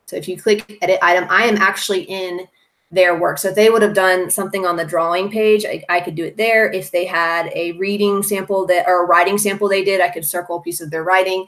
So 0.06 0.16
if 0.16 0.28
you 0.28 0.36
click 0.36 0.78
edit 0.82 0.98
item, 1.00 1.26
I 1.30 1.44
am 1.44 1.56
actually 1.56 2.02
in 2.02 2.48
their 2.90 3.18
work. 3.18 3.38
So 3.38 3.48
if 3.48 3.54
they 3.54 3.68
would 3.68 3.82
have 3.82 3.94
done 3.94 4.30
something 4.30 4.64
on 4.64 4.76
the 4.76 4.84
drawing 4.84 5.30
page, 5.30 5.66
I, 5.66 5.84
I, 5.90 6.00
could 6.00 6.14
do 6.14 6.24
it 6.24 6.38
there. 6.38 6.72
If 6.72 6.90
they 6.90 7.04
had 7.04 7.50
a 7.54 7.72
reading 7.72 8.22
sample 8.22 8.66
that 8.66 8.86
or 8.86 9.04
a 9.04 9.06
writing 9.06 9.36
sample 9.36 9.68
they 9.68 9.84
did, 9.84 10.00
I 10.00 10.08
could 10.08 10.24
circle 10.24 10.56
a 10.56 10.62
piece 10.62 10.80
of 10.80 10.90
their 10.90 11.04
writing. 11.04 11.46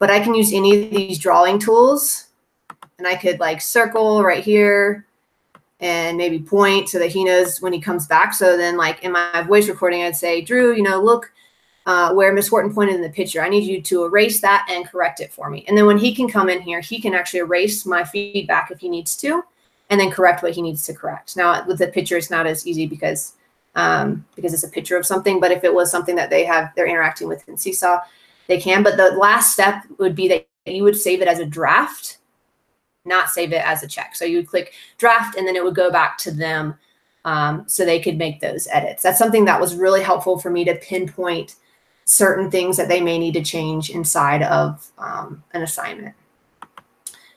But 0.00 0.10
I 0.10 0.18
can 0.18 0.34
use 0.34 0.52
any 0.52 0.82
of 0.82 0.90
these 0.90 1.18
drawing 1.18 1.60
tools 1.60 2.26
and 2.98 3.06
I 3.06 3.14
could 3.14 3.38
like 3.38 3.60
circle 3.60 4.22
right 4.22 4.42
here 4.42 5.06
and 5.80 6.16
maybe 6.16 6.38
point 6.38 6.88
so 6.88 6.98
that 6.98 7.10
he 7.10 7.24
knows 7.24 7.60
when 7.60 7.72
he 7.72 7.80
comes 7.80 8.06
back. 8.06 8.34
So 8.34 8.56
then, 8.56 8.76
like 8.76 9.02
in 9.02 9.12
my 9.12 9.42
voice 9.42 9.68
recording, 9.68 10.02
I'd 10.02 10.16
say, 10.16 10.42
Drew, 10.42 10.74
you 10.74 10.82
know, 10.82 11.00
look 11.00 11.32
uh, 11.86 12.12
where 12.12 12.32
Miss 12.32 12.48
Horton 12.48 12.74
pointed 12.74 12.96
in 12.96 13.02
the 13.02 13.10
picture. 13.10 13.42
I 13.42 13.48
need 13.48 13.64
you 13.64 13.80
to 13.82 14.04
erase 14.04 14.40
that 14.40 14.66
and 14.70 14.86
correct 14.86 15.20
it 15.20 15.32
for 15.32 15.48
me. 15.48 15.64
And 15.66 15.76
then 15.76 15.86
when 15.86 15.98
he 15.98 16.14
can 16.14 16.28
come 16.28 16.48
in 16.48 16.60
here, 16.60 16.80
he 16.80 17.00
can 17.00 17.14
actually 17.14 17.40
erase 17.40 17.86
my 17.86 18.04
feedback 18.04 18.70
if 18.70 18.80
he 18.80 18.88
needs 18.88 19.16
to, 19.18 19.42
and 19.90 20.00
then 20.00 20.10
correct 20.10 20.42
what 20.42 20.52
he 20.52 20.62
needs 20.62 20.86
to 20.86 20.94
correct. 20.94 21.36
Now 21.36 21.66
with 21.66 21.78
the 21.78 21.88
picture, 21.88 22.16
it's 22.16 22.30
not 22.30 22.46
as 22.46 22.66
easy 22.66 22.86
because 22.86 23.34
um, 23.76 24.24
because 24.34 24.54
it's 24.54 24.64
a 24.64 24.68
picture 24.68 24.96
of 24.96 25.06
something. 25.06 25.38
But 25.38 25.52
if 25.52 25.62
it 25.62 25.72
was 25.72 25.90
something 25.90 26.16
that 26.16 26.30
they 26.30 26.44
have, 26.44 26.72
they're 26.74 26.88
interacting 26.88 27.28
with 27.28 27.48
in 27.48 27.56
Seesaw, 27.56 28.00
they 28.48 28.60
can. 28.60 28.82
But 28.82 28.96
the 28.96 29.12
last 29.12 29.52
step 29.52 29.84
would 29.98 30.16
be 30.16 30.28
that 30.28 30.46
you 30.66 30.82
would 30.82 30.96
save 30.96 31.22
it 31.22 31.28
as 31.28 31.38
a 31.38 31.46
draft 31.46 32.18
not 33.04 33.30
save 33.30 33.52
it 33.52 33.64
as 33.64 33.82
a 33.82 33.88
check. 33.88 34.14
So 34.14 34.24
you 34.24 34.38
would 34.38 34.48
click 34.48 34.74
draft 34.98 35.36
and 35.36 35.46
then 35.46 35.56
it 35.56 35.64
would 35.64 35.74
go 35.74 35.90
back 35.90 36.18
to 36.18 36.30
them 36.30 36.74
um, 37.24 37.64
so 37.66 37.84
they 37.84 38.00
could 38.00 38.18
make 38.18 38.40
those 38.40 38.68
edits. 38.70 39.02
That's 39.02 39.18
something 39.18 39.44
that 39.46 39.60
was 39.60 39.74
really 39.74 40.02
helpful 40.02 40.38
for 40.38 40.50
me 40.50 40.64
to 40.64 40.74
pinpoint 40.76 41.56
certain 42.04 42.50
things 42.50 42.76
that 42.76 42.88
they 42.88 43.00
may 43.00 43.18
need 43.18 43.34
to 43.34 43.42
change 43.42 43.90
inside 43.90 44.42
of 44.42 44.90
um, 44.98 45.42
an 45.52 45.62
assignment. 45.62 46.14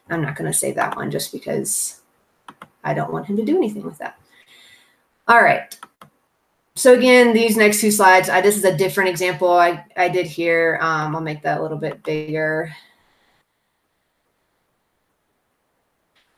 I'm 0.09 0.21
not 0.21 0.35
going 0.35 0.51
to 0.51 0.57
save 0.57 0.75
that 0.75 0.95
one 0.95 1.11
just 1.11 1.31
because 1.31 2.01
I 2.83 2.93
don't 2.93 3.11
want 3.11 3.27
him 3.27 3.37
to 3.37 3.45
do 3.45 3.57
anything 3.57 3.83
with 3.83 3.97
that. 3.99 4.19
All 5.27 5.41
right. 5.41 5.77
So 6.75 6.93
again, 6.93 7.33
these 7.33 7.55
next 7.55 7.81
two 7.81 7.91
slides, 7.91 8.29
I, 8.29 8.41
this 8.41 8.57
is 8.57 8.63
a 8.63 8.75
different 8.75 9.09
example 9.09 9.51
I, 9.51 9.85
I 9.95 10.09
did 10.09 10.25
here. 10.25 10.79
Um, 10.81 11.15
I'll 11.15 11.21
make 11.21 11.43
that 11.43 11.59
a 11.59 11.61
little 11.61 11.77
bit 11.77 12.03
bigger. 12.03 12.73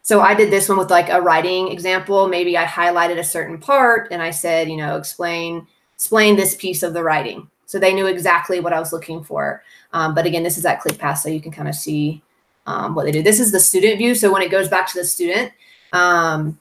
So 0.01 0.21
I 0.21 0.35
did 0.35 0.51
this 0.51 0.69
one 0.69 0.77
with 0.77 0.91
like 0.91 1.09
a 1.09 1.21
writing 1.21 1.71
example. 1.71 2.27
Maybe 2.27 2.57
I 2.57 2.65
highlighted 2.65 3.17
a 3.17 3.23
certain 3.23 3.57
part 3.57 4.09
and 4.11 4.21
I 4.21 4.29
said, 4.29 4.69
you 4.69 4.77
know, 4.77 4.97
explain 4.97 5.65
explain 5.95 6.35
this 6.35 6.55
piece 6.55 6.83
of 6.83 6.93
the 6.93 7.01
writing. 7.01 7.49
So 7.65 7.79
they 7.79 7.93
knew 7.93 8.05
exactly 8.05 8.59
what 8.59 8.73
I 8.73 8.79
was 8.79 8.93
looking 8.93 9.23
for. 9.23 9.63
Um, 9.93 10.13
but 10.13 10.25
again, 10.25 10.43
this 10.43 10.57
is 10.57 10.65
at 10.65 10.81
ClickPath, 10.81 11.17
so 11.17 11.29
you 11.29 11.41
can 11.41 11.51
kind 11.51 11.67
of 11.67 11.73
see 11.73 12.21
um, 12.67 12.93
what 12.93 13.05
they 13.05 13.11
do. 13.11 13.23
This 13.23 13.39
is 13.39 13.51
the 13.51 13.59
student 13.59 13.97
view. 13.97 14.13
So 14.13 14.31
when 14.31 14.41
it 14.41 14.51
goes 14.51 14.67
back 14.67 14.87
to 14.91 14.99
the 14.99 15.05
student, 15.05 15.51
um, 15.95 16.59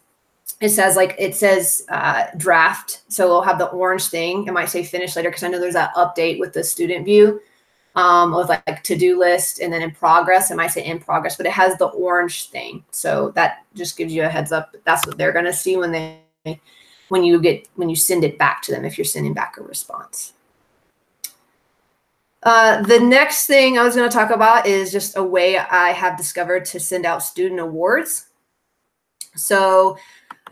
it 0.61 0.71
says 0.71 0.97
like 0.97 1.15
it 1.19 1.35
says 1.35 1.85
uh, 1.89 2.27
draft. 2.37 3.03
So 3.09 3.27
we'll 3.27 3.43
have 3.43 3.59
the 3.59 3.67
orange 3.67 4.09
thing. 4.09 4.47
It 4.47 4.53
might 4.53 4.71
say 4.71 4.85
finish 4.85 5.17
later 5.17 5.31
because 5.31 5.43
I 5.43 5.49
know 5.49 5.61
there's 5.61 5.75
that 5.75 5.95
update 5.95 6.39
with 6.39 6.53
the 6.53 6.65
student 6.65 7.05
view 7.05 7.41
um, 7.97 8.35
with 8.35 8.49
like 8.49 8.83
to-do 8.83 9.19
list 9.19 9.61
and 9.61 9.73
then 9.73 9.83
in 9.83 9.91
progress 9.93 10.51
it 10.51 10.57
might 10.57 10.69
say 10.69 10.85
in 10.85 10.99
progress 10.99 11.37
but 11.37 11.47
it 11.47 11.53
has 11.53 11.77
the 11.79 11.87
orange 11.87 12.49
thing 12.49 12.85
so 12.91 13.31
that 13.31 13.65
just 13.75 13.97
gives 13.97 14.13
you 14.13 14.25
a 14.25 14.29
heads 14.29 14.53
up 14.53 14.75
that's 14.85 15.07
what 15.07 15.17
they're 15.17 15.33
to 15.33 15.53
see 15.53 15.77
when 15.77 15.93
they 15.93 16.21
when 17.09 17.23
you 17.23 17.41
get 17.41 17.69
when 17.77 17.89
you 17.89 17.97
send 17.97 18.25
it 18.25 18.39
back 18.39 18.63
to 18.63 18.73
them 18.73 18.85
if 18.85 18.99
you're 18.99 19.05
sending 19.05 19.35
back 19.35 19.57
a 19.59 19.63
response 19.63 20.33
uh, 22.43 22.83
the 22.83 23.01
next 23.01 23.47
thing 23.47 23.79
I 23.79 23.85
was 23.85 23.97
going 23.97 24.09
to 24.09 24.15
talk 24.15 24.31
about 24.31 24.67
is 24.67 24.93
just 24.93 25.17
a 25.17 25.23
way 25.23 25.57
I 25.57 25.93
have 25.93 26.19
discovered 26.19 26.67
to 26.67 26.79
send 26.79 27.07
out 27.07 27.23
student 27.23 27.59
awards. 27.59 28.27
So 29.35 29.97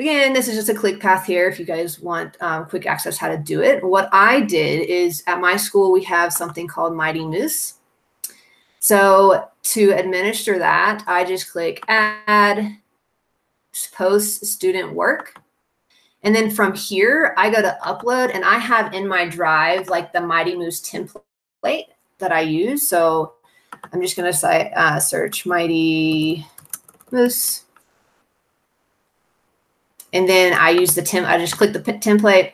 Again, 0.01 0.33
this 0.33 0.49
is 0.49 0.57
just 0.57 0.71
a 0.71 0.75
click 0.75 1.01
path 1.01 1.27
here 1.27 1.49
if 1.49 1.59
you 1.59 1.67
guys 1.67 2.01
want 2.01 2.37
um, 2.41 2.65
quick 2.65 2.87
access 2.87 3.19
how 3.19 3.29
to 3.29 3.37
do 3.37 3.63
it. 3.63 3.85
What 3.85 4.09
I 4.11 4.41
did 4.41 4.89
is 4.89 5.23
at 5.27 5.39
my 5.39 5.57
school, 5.57 5.93
we 5.93 6.03
have 6.05 6.33
something 6.33 6.67
called 6.67 6.97
Mighty 6.97 7.27
Moose. 7.27 7.75
So 8.79 9.49
to 9.63 9.91
administer 9.91 10.59
that, 10.59 11.05
I 11.07 11.25
just 11.25 11.53
click 11.53 11.85
add 11.89 12.79
post 13.93 14.47
student 14.47 14.95
work. 14.95 15.39
And 16.23 16.35
then 16.35 16.51
from 16.51 16.75
here, 16.75 17.35
I 17.37 17.51
go 17.51 17.61
to 17.61 17.79
upload 17.83 18.35
and 18.35 18.45
I 18.45 18.57
have 18.57 18.95
in 18.95 19.07
my 19.07 19.29
drive 19.29 19.89
like 19.89 20.13
the 20.13 20.21
Mighty 20.21 20.57
Moose 20.57 20.81
template 20.81 21.89
that 22.19 22.33
I 22.33 22.41
use. 22.41 22.89
So 22.89 23.35
I'm 23.93 24.01
just 24.01 24.17
going 24.17 24.33
to 24.33 24.47
uh, 24.49 24.99
search 24.99 25.45
Mighty 25.45 26.47
Moose 27.11 27.65
and 30.13 30.29
then 30.29 30.53
I 30.53 30.71
use 30.71 30.95
the 30.95 31.03
temp, 31.03 31.27
I 31.27 31.39
just 31.39 31.57
click 31.57 31.73
the 31.73 31.81
template. 31.81 32.53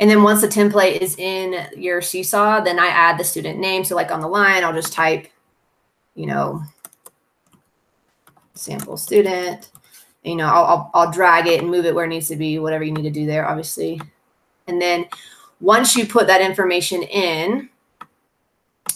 And 0.00 0.08
then 0.08 0.22
once 0.22 0.40
the 0.40 0.48
template 0.48 0.98
is 0.98 1.16
in 1.18 1.66
your 1.76 2.00
Seesaw, 2.00 2.60
then 2.60 2.78
I 2.78 2.86
add 2.86 3.18
the 3.18 3.24
student 3.24 3.58
name. 3.58 3.84
So 3.84 3.96
like 3.96 4.12
on 4.12 4.20
the 4.20 4.28
line, 4.28 4.62
I'll 4.62 4.72
just 4.72 4.92
type, 4.92 5.26
you 6.14 6.26
know, 6.26 6.62
sample 8.54 8.96
student. 8.96 9.70
You 10.22 10.36
know, 10.36 10.46
I'll, 10.46 10.64
I'll, 10.64 10.90
I'll 10.94 11.10
drag 11.10 11.48
it 11.48 11.60
and 11.60 11.70
move 11.70 11.84
it 11.84 11.94
where 11.94 12.04
it 12.04 12.08
needs 12.08 12.28
to 12.28 12.36
be, 12.36 12.60
whatever 12.60 12.84
you 12.84 12.92
need 12.92 13.02
to 13.02 13.10
do 13.10 13.26
there, 13.26 13.48
obviously. 13.48 14.00
And 14.68 14.80
then 14.80 15.06
once 15.60 15.96
you 15.96 16.06
put 16.06 16.28
that 16.28 16.42
information 16.42 17.02
in, 17.02 17.68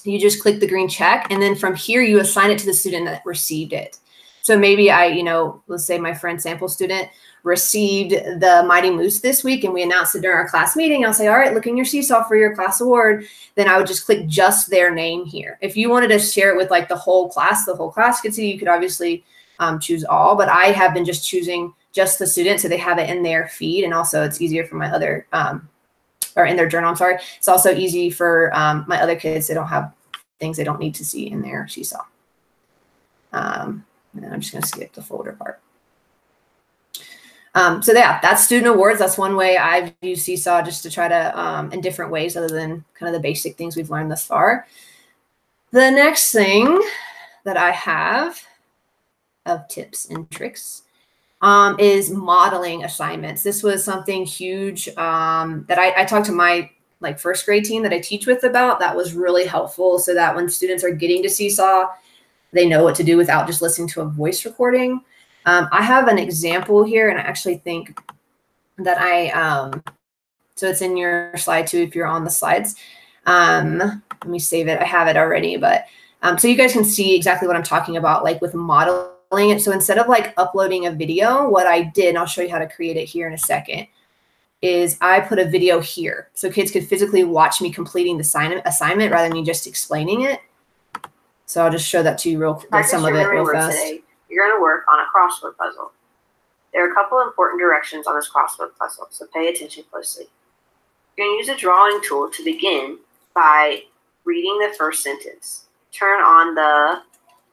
you 0.04 0.18
just 0.18 0.42
click 0.42 0.60
the 0.60 0.66
green 0.66 0.88
check 0.88 1.26
and 1.30 1.42
then 1.42 1.54
from 1.54 1.74
here 1.74 2.02
you 2.02 2.20
assign 2.20 2.50
it 2.50 2.58
to 2.58 2.66
the 2.66 2.74
student 2.74 3.06
that 3.06 3.22
received 3.24 3.72
it. 3.72 3.98
So 4.42 4.58
maybe 4.58 4.90
I, 4.90 5.06
you 5.06 5.22
know, 5.22 5.62
let's 5.68 5.84
say 5.84 5.98
my 5.98 6.12
friend 6.12 6.40
sample 6.40 6.68
student 6.68 7.08
received 7.44 8.10
the 8.10 8.64
Mighty 8.66 8.90
Moose 8.90 9.20
this 9.20 9.44
week 9.44 9.64
and 9.64 9.72
we 9.72 9.82
announced 9.82 10.14
it 10.14 10.22
during 10.22 10.36
our 10.36 10.48
class 10.48 10.76
meeting. 10.76 11.04
I'll 11.04 11.14
say, 11.14 11.28
all 11.28 11.36
right, 11.36 11.54
look 11.54 11.66
in 11.66 11.76
your 11.76 11.86
Seesaw 11.86 12.24
for 12.24 12.36
your 12.36 12.54
class 12.54 12.80
award. 12.80 13.24
Then 13.54 13.68
I 13.68 13.78
would 13.78 13.86
just 13.86 14.04
click 14.04 14.26
just 14.26 14.68
their 14.68 14.92
name 14.92 15.24
here. 15.24 15.58
If 15.60 15.76
you 15.76 15.90
wanted 15.90 16.08
to 16.08 16.18
share 16.18 16.52
it 16.52 16.56
with 16.56 16.70
like 16.70 16.88
the 16.88 16.96
whole 16.96 17.28
class, 17.28 17.64
the 17.64 17.74
whole 17.74 17.90
class 17.90 18.20
could 18.20 18.34
see, 18.34 18.50
you 18.50 18.58
could 18.58 18.68
obviously 18.68 19.24
um, 19.58 19.78
choose 19.78 20.04
all, 20.04 20.36
but 20.36 20.48
I 20.48 20.66
have 20.66 20.94
been 20.94 21.04
just 21.04 21.26
choosing 21.26 21.72
just 21.92 22.18
the 22.18 22.26
student 22.26 22.60
so 22.60 22.68
they 22.68 22.78
have 22.78 22.98
it 22.98 23.10
in 23.10 23.22
their 23.22 23.48
feed. 23.48 23.84
And 23.84 23.94
also 23.94 24.24
it's 24.24 24.40
easier 24.40 24.64
for 24.64 24.76
my 24.76 24.90
other 24.90 25.26
um, 25.32 25.68
or 26.36 26.46
in 26.46 26.56
their 26.56 26.68
journal. 26.68 26.90
I'm 26.90 26.96
sorry. 26.96 27.18
It's 27.36 27.48
also 27.48 27.74
easy 27.74 28.10
for 28.10 28.54
um, 28.54 28.84
my 28.88 29.00
other 29.00 29.16
kids. 29.16 29.46
They 29.46 29.54
don't 29.54 29.68
have 29.68 29.92
things 30.40 30.56
they 30.56 30.64
don't 30.64 30.80
need 30.80 30.94
to 30.96 31.04
see 31.04 31.30
in 31.30 31.42
their 31.42 31.68
seesaw. 31.68 32.04
Um, 33.32 33.84
and 34.14 34.26
I'm 34.26 34.40
just 34.40 34.52
going 34.52 34.62
to 34.62 34.68
skip 34.68 34.92
the 34.92 35.02
folder 35.02 35.32
part. 35.32 35.60
Um, 37.54 37.82
so 37.82 37.92
yeah, 37.92 38.18
that's 38.20 38.44
student 38.44 38.74
awards. 38.74 38.98
That's 38.98 39.18
one 39.18 39.36
way 39.36 39.58
I've 39.58 39.92
used 40.00 40.22
Seesaw 40.22 40.62
just 40.62 40.82
to 40.84 40.90
try 40.90 41.08
to, 41.08 41.38
um, 41.38 41.70
in 41.72 41.80
different 41.82 42.10
ways 42.10 42.36
other 42.36 42.48
than 42.48 42.84
kind 42.94 43.08
of 43.08 43.12
the 43.12 43.20
basic 43.20 43.56
things 43.56 43.76
we've 43.76 43.90
learned 43.90 44.10
thus 44.10 44.26
far. 44.26 44.66
The 45.70 45.90
next 45.90 46.32
thing 46.32 46.82
that 47.44 47.56
I 47.56 47.70
have 47.70 48.42
of 49.44 49.68
tips 49.68 50.06
and 50.06 50.30
tricks 50.30 50.82
um, 51.42 51.78
is 51.78 52.10
modeling 52.10 52.84
assignments. 52.84 53.42
This 53.42 53.62
was 53.62 53.84
something 53.84 54.24
huge 54.24 54.88
um, 54.96 55.64
that 55.68 55.78
I, 55.78 56.02
I 56.02 56.04
talked 56.04 56.26
to 56.26 56.32
my 56.32 56.70
like 57.00 57.18
first 57.18 57.44
grade 57.44 57.64
team 57.64 57.82
that 57.82 57.92
I 57.92 57.98
teach 57.98 58.26
with 58.26 58.44
about. 58.44 58.78
That 58.78 58.96
was 58.96 59.12
really 59.12 59.44
helpful 59.44 59.98
so 59.98 60.14
that 60.14 60.34
when 60.34 60.48
students 60.48 60.84
are 60.84 60.92
getting 60.92 61.22
to 61.24 61.28
Seesaw, 61.28 61.88
they 62.52 62.68
know 62.68 62.84
what 62.84 62.94
to 62.94 63.04
do 63.04 63.16
without 63.16 63.48
just 63.48 63.60
listening 63.60 63.88
to 63.88 64.02
a 64.02 64.06
voice 64.06 64.44
recording. 64.44 65.02
Um, 65.44 65.68
I 65.72 65.82
have 65.82 66.06
an 66.06 66.18
example 66.18 66.84
here, 66.84 67.08
and 67.08 67.18
I 67.18 67.22
actually 67.22 67.58
think 67.58 68.00
that 68.78 68.98
I, 69.00 69.30
um, 69.30 69.82
so 70.54 70.68
it's 70.68 70.82
in 70.82 70.96
your 70.96 71.36
slide 71.36 71.66
too 71.66 71.78
if 71.78 71.96
you're 71.96 72.06
on 72.06 72.22
the 72.22 72.30
slides. 72.30 72.76
Um, 73.26 73.78
let 73.78 74.28
me 74.28 74.38
save 74.38 74.68
it. 74.68 74.80
I 74.80 74.84
have 74.84 75.08
it 75.08 75.16
already, 75.16 75.56
but 75.56 75.86
um, 76.22 76.38
so 76.38 76.46
you 76.46 76.56
guys 76.56 76.72
can 76.72 76.84
see 76.84 77.16
exactly 77.16 77.48
what 77.48 77.56
I'm 77.56 77.64
talking 77.64 77.96
about, 77.96 78.22
like 78.22 78.40
with 78.40 78.54
modeling 78.54 79.11
it. 79.32 79.60
So 79.60 79.72
instead 79.72 79.98
of 79.98 80.08
like 80.08 80.34
uploading 80.36 80.86
a 80.86 80.92
video, 80.92 81.48
what 81.48 81.66
I 81.66 81.82
did, 81.82 82.16
I'll 82.16 82.26
show 82.26 82.42
you 82.42 82.50
how 82.50 82.58
to 82.58 82.68
create 82.68 82.96
it 82.96 83.06
here 83.06 83.26
in 83.26 83.32
a 83.32 83.38
second, 83.38 83.86
is 84.60 84.96
I 85.00 85.20
put 85.20 85.38
a 85.38 85.44
video 85.44 85.80
here. 85.80 86.28
So 86.34 86.50
kids 86.50 86.70
could 86.70 86.86
physically 86.86 87.24
watch 87.24 87.60
me 87.60 87.72
completing 87.72 88.16
the 88.16 88.62
assignment 88.64 89.12
rather 89.12 89.28
than 89.28 89.32
me 89.32 89.44
just 89.44 89.66
explaining 89.66 90.22
it. 90.22 90.40
So 91.46 91.64
I'll 91.64 91.70
just 91.70 91.88
show 91.88 92.02
that 92.02 92.18
to 92.18 92.30
you 92.30 92.38
real 92.38 92.54
quick, 92.54 92.84
some 92.84 93.04
of 93.04 93.14
it 93.14 93.24
real 93.24 93.46
fast. 93.50 93.76
Today, 93.76 94.02
you're 94.30 94.46
going 94.46 94.58
to 94.58 94.62
work 94.62 94.84
on 94.90 95.00
a 95.00 95.06
crossword 95.14 95.56
puzzle. 95.56 95.92
There 96.72 96.86
are 96.86 96.90
a 96.90 96.94
couple 96.94 97.20
important 97.20 97.60
directions 97.60 98.06
on 98.06 98.14
this 98.14 98.30
crossword 98.30 98.70
puzzle, 98.78 99.08
so 99.10 99.26
pay 99.34 99.48
attention 99.48 99.84
closely. 99.90 100.26
You're 101.16 101.26
going 101.26 101.38
to 101.38 101.46
use 101.46 101.48
a 101.54 101.60
drawing 101.60 102.00
tool 102.02 102.30
to 102.30 102.44
begin 102.44 102.98
by 103.34 103.82
reading 104.24 104.58
the 104.60 104.74
first 104.78 105.02
sentence. 105.02 105.66
Turn 105.90 106.20
on 106.20 106.54
the 106.54 107.02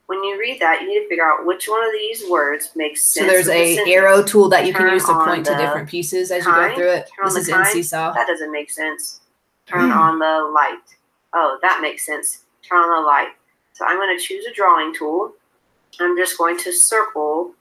when 0.10 0.24
you 0.24 0.40
read 0.40 0.60
that, 0.60 0.82
you 0.82 0.88
need 0.88 1.04
to 1.04 1.08
figure 1.08 1.24
out 1.24 1.46
which 1.46 1.68
one 1.68 1.86
of 1.86 1.92
these 1.92 2.28
words 2.28 2.72
makes 2.76 3.04
sense. 3.04 3.28
So 3.28 3.32
there's 3.32 3.48
a 3.48 3.76
the 3.86 3.94
arrow 3.94 4.24
tool 4.24 4.50
that 4.50 4.66
you 4.66 4.74
Turn 4.74 4.88
can 4.88 4.94
use 4.96 5.06
to 5.06 5.14
point 5.14 5.46
to 5.46 5.56
different 5.56 5.88
pieces 5.88 6.32
as 6.32 6.44
kind. 6.44 6.64
you 6.64 6.70
go 6.70 6.76
through 6.76 6.92
it. 6.94 7.10
This 7.26 7.36
is 7.36 7.48
kind. 7.48 7.68
in 7.68 7.74
Seesaw. 7.74 8.14
That 8.14 8.26
doesn't 8.26 8.52
make 8.52 8.72
sense. 8.72 9.22
Turn 9.68 9.92
on 9.92 10.18
the 10.18 10.52
light. 10.52 10.80
Oh, 11.36 11.60
that 11.62 11.82
makes 11.84 12.08
sense. 12.08 12.40
Turn 12.68 12.80
on 12.80 13.04
the 13.04 13.08
light. 13.08 13.28
So 13.74 13.86
I'm 13.86 13.98
going 13.98 14.18
to 14.18 14.24
choose 14.24 14.46
a 14.48 14.52
drawing 14.52 14.96
tool. 14.96 15.32
I'm 16.00 16.18
just 16.18 16.40
going 16.40 16.58
to 16.58 16.74
circle 16.74 17.54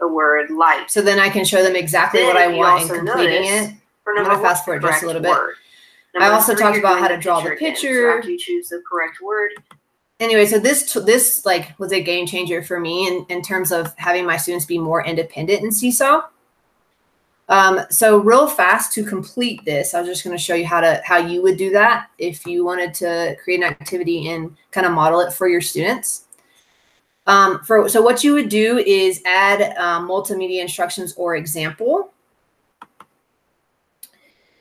the 0.00 0.08
word 0.08 0.48
light. 0.48 0.90
So 0.90 1.02
then 1.02 1.18
I 1.18 1.28
can 1.28 1.44
show 1.44 1.62
them 1.62 1.76
exactly 1.76 2.20
then 2.20 2.28
what 2.28 2.38
I 2.38 2.48
want 2.48 2.82
in 2.84 2.88
completing 2.88 3.44
it. 3.44 3.74
I'm 4.06 4.24
going 4.24 4.36
to 4.38 4.42
fast 4.42 4.64
forward 4.64 4.80
just 4.80 5.02
a 5.02 5.06
little 5.06 5.20
bit. 5.20 5.36
I 6.18 6.30
also 6.30 6.54
talked 6.54 6.78
about 6.78 6.98
how 6.98 7.08
to 7.08 7.18
draw 7.18 7.42
the 7.42 7.50
picture. 7.50 8.10
So 8.10 8.16
after 8.16 8.30
you 8.30 8.38
choose 8.38 8.70
the 8.70 8.82
correct 8.90 9.20
word, 9.20 9.50
anyway, 10.20 10.46
so 10.46 10.58
this 10.58 10.92
this 10.92 11.44
like 11.46 11.78
was 11.78 11.92
a 11.92 12.02
game 12.02 12.26
changer 12.26 12.62
for 12.62 12.80
me 12.80 13.06
in, 13.08 13.26
in 13.28 13.42
terms 13.42 13.72
of 13.72 13.94
having 13.96 14.26
my 14.26 14.36
students 14.36 14.66
be 14.66 14.78
more 14.78 15.04
independent 15.04 15.62
in 15.62 15.72
Seesaw. 15.72 16.22
Um, 17.50 17.80
so 17.88 18.18
real 18.18 18.46
fast 18.46 18.92
to 18.92 19.04
complete 19.04 19.64
this, 19.64 19.94
I 19.94 20.00
was 20.00 20.08
just 20.08 20.22
going 20.22 20.36
to 20.36 20.42
show 20.42 20.54
you 20.54 20.66
how 20.66 20.80
to 20.80 21.00
how 21.04 21.16
you 21.16 21.42
would 21.42 21.56
do 21.56 21.70
that 21.70 22.08
if 22.18 22.46
you 22.46 22.64
wanted 22.64 22.92
to 22.94 23.36
create 23.42 23.62
an 23.62 23.64
activity 23.64 24.28
and 24.28 24.54
kind 24.70 24.86
of 24.86 24.92
model 24.92 25.20
it 25.20 25.32
for 25.32 25.48
your 25.48 25.62
students. 25.62 26.24
Um, 27.26 27.60
for 27.60 27.88
so 27.88 28.02
what 28.02 28.24
you 28.24 28.32
would 28.34 28.48
do 28.48 28.78
is 28.78 29.22
add 29.24 29.76
um, 29.78 30.08
multimedia 30.08 30.60
instructions 30.60 31.14
or 31.14 31.36
example, 31.36 32.12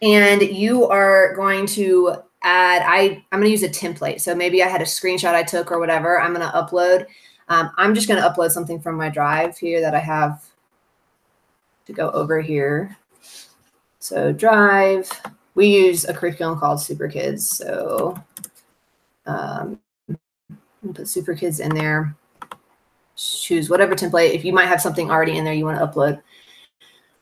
and 0.02 0.42
you 0.42 0.86
are 0.88 1.34
going 1.36 1.66
to 1.68 2.24
add. 2.48 2.84
I 2.86 3.24
I'm 3.32 3.39
going 3.39 3.44
to 3.44 3.50
use 3.51 3.63
a 3.63 3.70
template. 3.70 4.22
So 4.22 4.34
maybe 4.34 4.63
I 4.63 4.68
had 4.68 4.82
a 4.82 4.86
screenshot 4.86 5.34
I 5.34 5.44
took 5.44 5.72
or 5.72 5.80
whatever. 5.80 6.20
I'm 6.20 6.34
going 6.34 6.50
to 6.50 6.58
upload. 6.58 7.06
Um, 7.50 7.72
I'm 7.77 7.94
just 7.94 8.08
going 8.08 8.22
to 8.22 8.27
upload 8.27 8.51
something 8.51 8.80
from 8.80 8.96
my 8.96 9.10
drive 9.10 9.58
here 9.58 9.82
that 9.82 9.94
I 9.94 10.00
have 10.00 10.44
to 11.86 11.94
go 11.94 12.10
over 12.12 12.42
here. 12.42 12.98
So 14.00 14.32
drive, 14.32 15.10
we 15.56 15.68
use 15.68 16.06
a 16.06 16.13
curriculum 16.13 16.60
called 16.60 16.82
Super 16.82 17.08
Kids. 17.08 17.50
So 17.50 18.22
um, 19.25 19.80
put 20.94 21.08
Super 21.08 21.36
Kids 21.36 21.60
in 21.60 21.74
there. 21.74 22.16
Choose 23.16 23.70
whatever 23.70 23.96
template. 23.96 24.34
If 24.34 24.46
you 24.46 24.54
might 24.54 24.68
have 24.68 24.82
something 24.82 25.10
already 25.10 25.38
in 25.38 25.44
there 25.44 25.54
you 25.54 25.66
want 25.66 25.80
to 25.80 25.88
upload. 25.88 26.22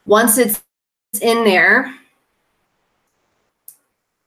Once 0.06 0.38
it's 0.38 0.62
in 1.22 1.44
there, 1.44 1.96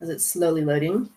as 0.00 0.08
it's 0.08 0.26
slowly 0.26 0.64
loading. 0.64 1.08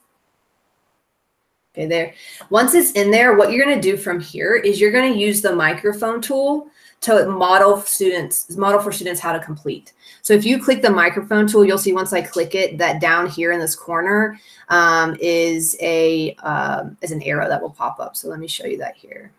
Okay, 1.74 1.86
there. 1.86 2.14
Once 2.50 2.74
it's 2.74 2.92
in 2.92 3.12
there, 3.12 3.38
what 3.38 3.52
you're 3.52 3.66
going 3.66 3.80
to 3.80 3.82
do 3.82 3.96
from 3.96 4.20
here 4.20 4.56
is 4.56 4.82
you're 4.82 4.92
going 4.92 5.14
to 5.14 5.18
use 5.18 5.42
the 5.42 5.56
microphone 5.56 6.22
tool 6.22 6.68
to 7.02 7.26
model 7.28 7.82
students 7.82 8.56
model 8.58 8.80
for 8.80 8.92
students 8.92 9.20
how 9.20 9.32
to 9.32 9.40
complete. 9.40 9.94
So 10.22 10.34
if 10.34 10.46
you 10.46 10.62
click 10.62 10.82
the 10.82 10.90
microphone 10.90 11.48
tool, 11.48 11.66
you'll 11.66 11.78
see 11.78 11.94
once 11.94 12.14
I 12.14 12.22
click 12.22 12.56
it 12.56 12.78
that 12.78 13.02
down 13.02 13.28
here 13.28 13.54
in 13.54 13.60
this 13.60 13.76
corner 13.76 14.38
um, 14.70 15.16
is 15.20 15.78
a 15.82 16.36
um, 16.36 16.98
is 17.02 17.12
an 17.12 17.24
arrow 17.24 17.48
that 17.48 17.62
will 17.62 17.72
pop 17.72 18.00
up. 18.00 18.16
So 18.16 18.28
let 18.28 18.40
me 18.40 18.48
show 18.48 18.66
you 18.66 18.78
that 18.78 18.98
here. 18.98 19.32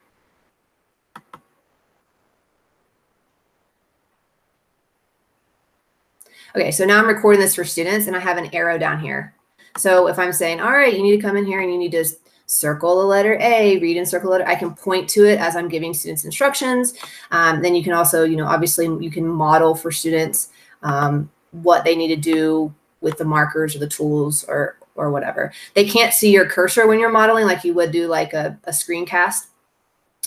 Okay, 6.55 6.71
so 6.71 6.85
now 6.85 6.99
I'm 6.99 7.07
recording 7.07 7.41
this 7.41 7.55
for 7.55 7.65
students 7.65 8.07
and 8.07 8.15
I 8.15 8.21
have 8.21 8.37
an 8.37 8.55
arrow 8.55 8.77
down 8.77 9.01
here. 9.01 9.35
So 9.79 10.09
if 10.09 10.19
I'm 10.19 10.35
saying, 10.35 10.61
all 10.61 10.73
right, 10.73 10.95
you 10.95 11.03
need 11.03 11.17
to 11.17 11.23
come 11.23 11.37
in 11.37 11.47
here 11.47 11.63
and 11.63 11.73
you 11.73 11.79
need 11.79 11.93
to 11.93 12.05
circle 12.45 13.01
the 13.01 13.07
letter 13.07 13.39
A, 13.41 13.79
read 13.79 13.97
and 13.97 14.07
circle 14.07 14.31
letter. 14.31 14.47
I 14.47 14.55
can 14.55 14.75
point 14.75 15.09
to 15.11 15.25
it 15.25 15.39
as 15.39 15.57
I'm 15.57 15.69
giving 15.69 15.95
students 15.95 16.27
instructions. 16.27 16.93
Um, 17.31 17.63
then 17.63 17.75
you 17.75 17.83
can 17.83 17.95
also, 17.95 18.25
you 18.25 18.37
know, 18.37 18.45
obviously 18.45 18.85
you 18.85 19.11
can 19.11 19.27
model 19.27 19.75
for 19.75 19.91
students 19.91 20.51
um, 20.83 21.31
what 21.53 21.85
they 21.85 21.97
need 21.97 22.09
to 22.09 22.17
do 22.17 22.75
with 23.01 23.17
the 23.17 23.25
markers 23.25 23.75
or 23.75 23.79
the 23.79 23.89
tools 23.89 24.45
or 24.45 24.77
or 24.95 25.11
whatever. 25.11 25.55
They 25.73 25.89
can't 25.89 26.13
see 26.13 26.31
your 26.31 26.45
cursor 26.45 26.87
when 26.87 27.01
you're 27.01 27.11
modeling 27.11 27.47
like 27.47 27.65
you 27.65 27.73
would 27.73 27.93
do 27.93 28.09
like 28.09 28.35
a, 28.35 28.59
a 28.65 28.73
screencast 28.73 29.47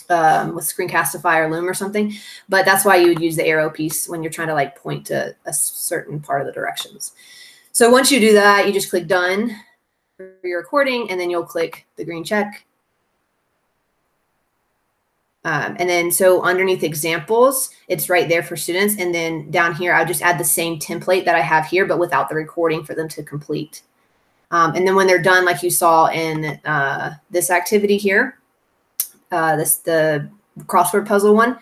um, 0.09 0.55
with 0.55 0.65
Screencastify 0.65 1.37
or 1.37 1.49
Loom 1.49 1.67
or 1.67 1.73
something. 1.73 2.13
But 2.49 2.65
that's 2.65 2.85
why 2.85 2.97
you 2.97 3.07
would 3.09 3.21
use 3.21 3.35
the 3.35 3.45
arrow 3.45 3.69
piece 3.69 4.07
when 4.07 4.23
you're 4.23 4.31
trying 4.31 4.49
to 4.49 4.53
like 4.53 4.75
point 4.75 5.05
to 5.07 5.35
a 5.45 5.53
certain 5.53 6.19
part 6.19 6.41
of 6.41 6.47
the 6.47 6.53
directions. 6.53 7.13
So 7.71 7.89
once 7.89 8.11
you 8.11 8.19
do 8.19 8.33
that, 8.33 8.67
you 8.67 8.73
just 8.73 8.89
click 8.89 9.07
done 9.07 9.55
for 10.17 10.37
your 10.43 10.59
recording, 10.59 11.11
and 11.11 11.19
then 11.19 11.29
you'll 11.29 11.43
click 11.43 11.85
the 11.97 12.05
green 12.05 12.23
check. 12.23 12.65
Um, 15.43 15.75
and 15.77 15.87
then 15.87 16.11
so 16.11 16.41
underneath 16.41 16.83
examples, 16.83 17.69
it's 17.87 18.09
right 18.09 18.27
there 18.27 18.41
for 18.41 18.55
students. 18.55 18.95
And 18.97 19.13
then 19.13 19.51
down 19.51 19.75
here, 19.75 19.93
I'll 19.93 20.05
just 20.05 20.23
add 20.23 20.39
the 20.39 20.43
same 20.43 20.79
template 20.79 21.23
that 21.25 21.35
I 21.35 21.41
have 21.41 21.67
here, 21.67 21.85
but 21.85 21.99
without 21.99 22.29
the 22.29 22.35
recording 22.35 22.83
for 22.83 22.95
them 22.95 23.07
to 23.09 23.21
complete. 23.21 23.83
Um, 24.49 24.73
and 24.73 24.87
then 24.87 24.95
when 24.95 25.05
they're 25.05 25.21
done, 25.21 25.45
like 25.45 25.61
you 25.61 25.69
saw 25.69 26.07
in 26.07 26.59
uh, 26.65 27.13
this 27.29 27.51
activity 27.51 27.97
here, 27.97 28.39
uh, 29.31 29.55
this 29.55 29.77
the 29.77 30.29
crossword 30.61 31.07
puzzle 31.07 31.35
one, 31.35 31.59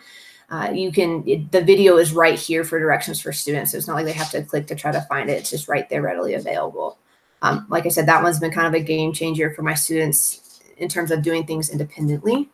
uh, 0.50 0.70
you 0.72 0.92
can 0.92 1.26
it, 1.26 1.50
the 1.50 1.60
video 1.60 1.96
is 1.96 2.12
right 2.12 2.38
here 2.38 2.64
for 2.64 2.78
directions 2.78 3.20
for 3.20 3.32
students. 3.32 3.72
So 3.72 3.78
it's 3.78 3.88
not 3.88 3.94
like 3.94 4.04
they 4.04 4.12
have 4.12 4.30
to 4.30 4.42
click 4.42 4.66
to 4.68 4.74
try 4.74 4.92
to 4.92 5.00
find 5.02 5.28
it. 5.30 5.34
It's 5.34 5.50
just 5.50 5.68
right 5.68 5.88
there, 5.88 6.02
readily 6.02 6.34
available. 6.34 6.98
Um, 7.42 7.66
like 7.68 7.86
I 7.86 7.90
said, 7.90 8.06
that 8.06 8.22
one's 8.22 8.38
been 8.38 8.52
kind 8.52 8.66
of 8.66 8.74
a 8.74 8.82
game 8.82 9.12
changer 9.12 9.50
for 9.50 9.62
my 9.62 9.74
students 9.74 10.60
in 10.76 10.88
terms 10.88 11.10
of 11.10 11.22
doing 11.22 11.44
things 11.44 11.70
independently. 11.70 12.48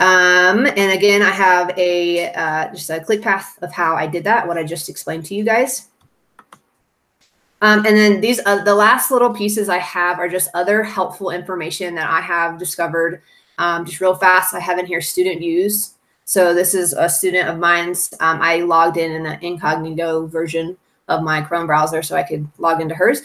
Um, 0.00 0.64
and 0.64 0.92
again, 0.92 1.20
I 1.20 1.30
have 1.30 1.78
a 1.78 2.32
uh, 2.32 2.70
just 2.72 2.88
a 2.88 3.00
click 3.00 3.20
path 3.20 3.58
of 3.62 3.70
how 3.70 3.94
I 3.94 4.06
did 4.06 4.24
that, 4.24 4.48
what 4.48 4.56
I 4.56 4.64
just 4.64 4.88
explained 4.88 5.26
to 5.26 5.34
you 5.34 5.44
guys. 5.44 5.89
Um, 7.62 7.84
and 7.84 7.96
then 7.96 8.20
these 8.20 8.40
uh, 8.46 8.64
the 8.64 8.74
last 8.74 9.10
little 9.10 9.32
pieces 9.32 9.68
I 9.68 9.78
have 9.78 10.18
are 10.18 10.28
just 10.28 10.48
other 10.54 10.82
helpful 10.82 11.30
information 11.30 11.94
that 11.96 12.10
I 12.10 12.20
have 12.20 12.58
discovered. 12.58 13.22
Um, 13.58 13.84
just 13.84 14.00
real 14.00 14.14
fast, 14.14 14.54
I 14.54 14.60
have 14.60 14.78
in 14.78 14.86
here 14.86 15.02
student 15.02 15.40
views. 15.40 15.94
So 16.24 16.54
this 16.54 16.74
is 16.74 16.92
a 16.92 17.08
student 17.08 17.48
of 17.48 17.58
mine's. 17.58 18.14
Um, 18.20 18.40
I 18.40 18.58
logged 18.60 18.96
in 18.96 19.12
in 19.12 19.26
an 19.26 19.42
incognito 19.42 20.26
version 20.26 20.76
of 21.08 21.22
my 21.22 21.42
Chrome 21.42 21.66
browser 21.66 22.02
so 22.02 22.16
I 22.16 22.22
could 22.22 22.48
log 22.58 22.80
into 22.80 22.94
hers. 22.94 23.20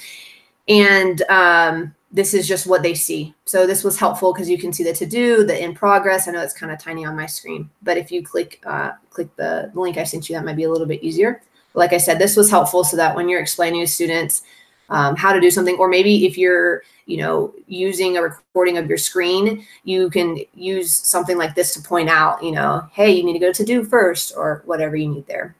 And 0.67 1.21
um, 1.29 1.95
this 2.11 2.33
is 2.33 2.47
just 2.47 2.65
what 2.65 2.81
they 2.81 2.95
see. 2.95 3.33
So 3.45 3.67
this 3.67 3.83
was 3.83 3.99
helpful 3.99 4.33
because 4.33 4.49
you 4.49 4.57
can 4.57 4.73
see 4.73 4.83
the 4.83 4.93
to 4.93 5.05
do, 5.05 5.43
the 5.43 5.63
in 5.63 5.75
progress. 5.75 6.27
I 6.27 6.31
know 6.31 6.41
it's 6.41 6.53
kind 6.53 6.71
of 6.71 6.79
tiny 6.79 7.05
on 7.05 7.15
my 7.15 7.25
screen, 7.27 7.69
but 7.83 7.97
if 7.97 8.11
you 8.11 8.23
click 8.23 8.61
uh, 8.65 8.93
click 9.09 9.33
the 9.35 9.71
link 9.75 9.97
I 9.97 10.03
sent 10.03 10.27
you, 10.27 10.35
that 10.35 10.45
might 10.45 10.55
be 10.55 10.63
a 10.63 10.71
little 10.71 10.87
bit 10.87 11.03
easier. 11.03 11.41
Like 11.75 11.93
I 11.93 11.97
said, 11.97 12.19
this 12.19 12.35
was 12.35 12.49
helpful 12.49 12.83
so 12.83 12.97
that 12.97 13.15
when 13.15 13.29
you're 13.29 13.41
explaining 13.41 13.81
to 13.81 13.91
students 13.91 14.41
um, 14.89 15.15
how 15.15 15.33
to 15.33 15.41
do 15.41 15.51
something, 15.51 15.77
or 15.77 15.87
maybe 15.87 16.25
if 16.25 16.37
you're 16.37 16.83
you 17.05 17.17
know 17.17 17.53
using 17.67 18.17
a 18.17 18.21
recording 18.21 18.77
of 18.77 18.87
your 18.87 18.97
screen, 18.97 19.65
you 19.83 20.09
can 20.09 20.39
use 20.53 20.93
something 20.93 21.37
like 21.37 21.55
this 21.55 21.73
to 21.73 21.81
point 21.81 22.09
out, 22.09 22.43
you 22.43 22.51
know, 22.51 22.87
hey, 22.91 23.11
you 23.11 23.23
need 23.23 23.33
to 23.33 23.39
go 23.39 23.51
to 23.51 23.65
do 23.65 23.83
first, 23.83 24.33
or 24.35 24.61
whatever 24.65 24.95
you 24.95 25.09
need 25.09 25.27
there. 25.27 25.55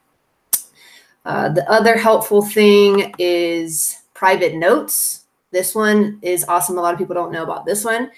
Uh, 1.26 1.50
the 1.50 1.70
other 1.70 1.98
helpful 1.98 2.44
thing 2.44 3.14
is 3.18 4.04
private 4.14 4.56
notes. 4.56 5.26
This 5.52 5.74
one 5.74 6.20
is 6.22 6.46
awesome. 6.48 6.78
A 6.78 6.82
lot 6.82 6.94
of 6.94 7.00
people 7.00 7.16
don't 7.16 7.32
know 7.32 7.44
about 7.44 7.66
this 7.66 7.84
one. 7.84 8.12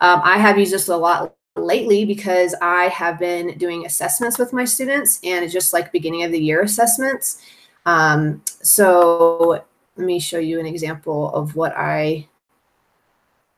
Um, 0.00 0.20
I 0.24 0.38
have 0.38 0.58
used 0.58 0.72
this 0.72 0.88
a 0.88 0.96
lot 0.96 1.34
lately 1.56 2.04
because 2.04 2.54
I 2.62 2.84
have 2.84 3.18
been 3.18 3.58
doing 3.58 3.84
assessments 3.84 4.38
with 4.38 4.52
my 4.52 4.64
students 4.64 5.20
and 5.22 5.44
it's 5.44 5.52
just 5.52 5.72
like 5.72 5.92
beginning 5.92 6.24
of 6.24 6.32
the 6.32 6.38
year 6.38 6.62
assessments. 6.62 7.42
Um, 7.84 8.42
so 8.46 9.62
let 9.96 10.06
me 10.06 10.18
show 10.18 10.38
you 10.38 10.60
an 10.60 10.66
example 10.66 11.32
of 11.34 11.54
what 11.56 11.74
I 11.76 12.28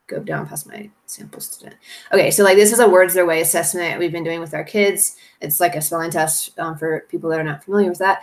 go 0.07 0.21
down 0.21 0.47
past 0.47 0.67
my 0.67 0.91
sample 1.07 1.41
student. 1.41 1.77
Okay, 2.13 2.31
so 2.31 2.43
like 2.45 2.57
this 2.57 2.73
is 2.73 2.81
a 2.81 2.89
words 2.89 3.15
their 3.15 3.27
way 3.27 3.41
assessment 3.41 3.99
we've 3.99 4.13
been 4.13 4.25
doing 4.25 4.41
with 4.41 4.55
our 4.55 4.65
kids. 4.65 5.17
It's 5.41 5.61
like 5.61 5.77
a 5.77 5.81
spelling 5.81 6.11
test 6.11 6.59
um, 6.59 6.77
for 6.77 7.07
people 7.09 7.31
that 7.31 7.41
are 7.41 7.45
not 7.45 7.65
familiar 7.65 7.89
with 7.89 7.99
that 8.01 8.23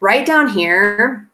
right 0.00 0.26
down 0.26 0.48
here 0.48 1.28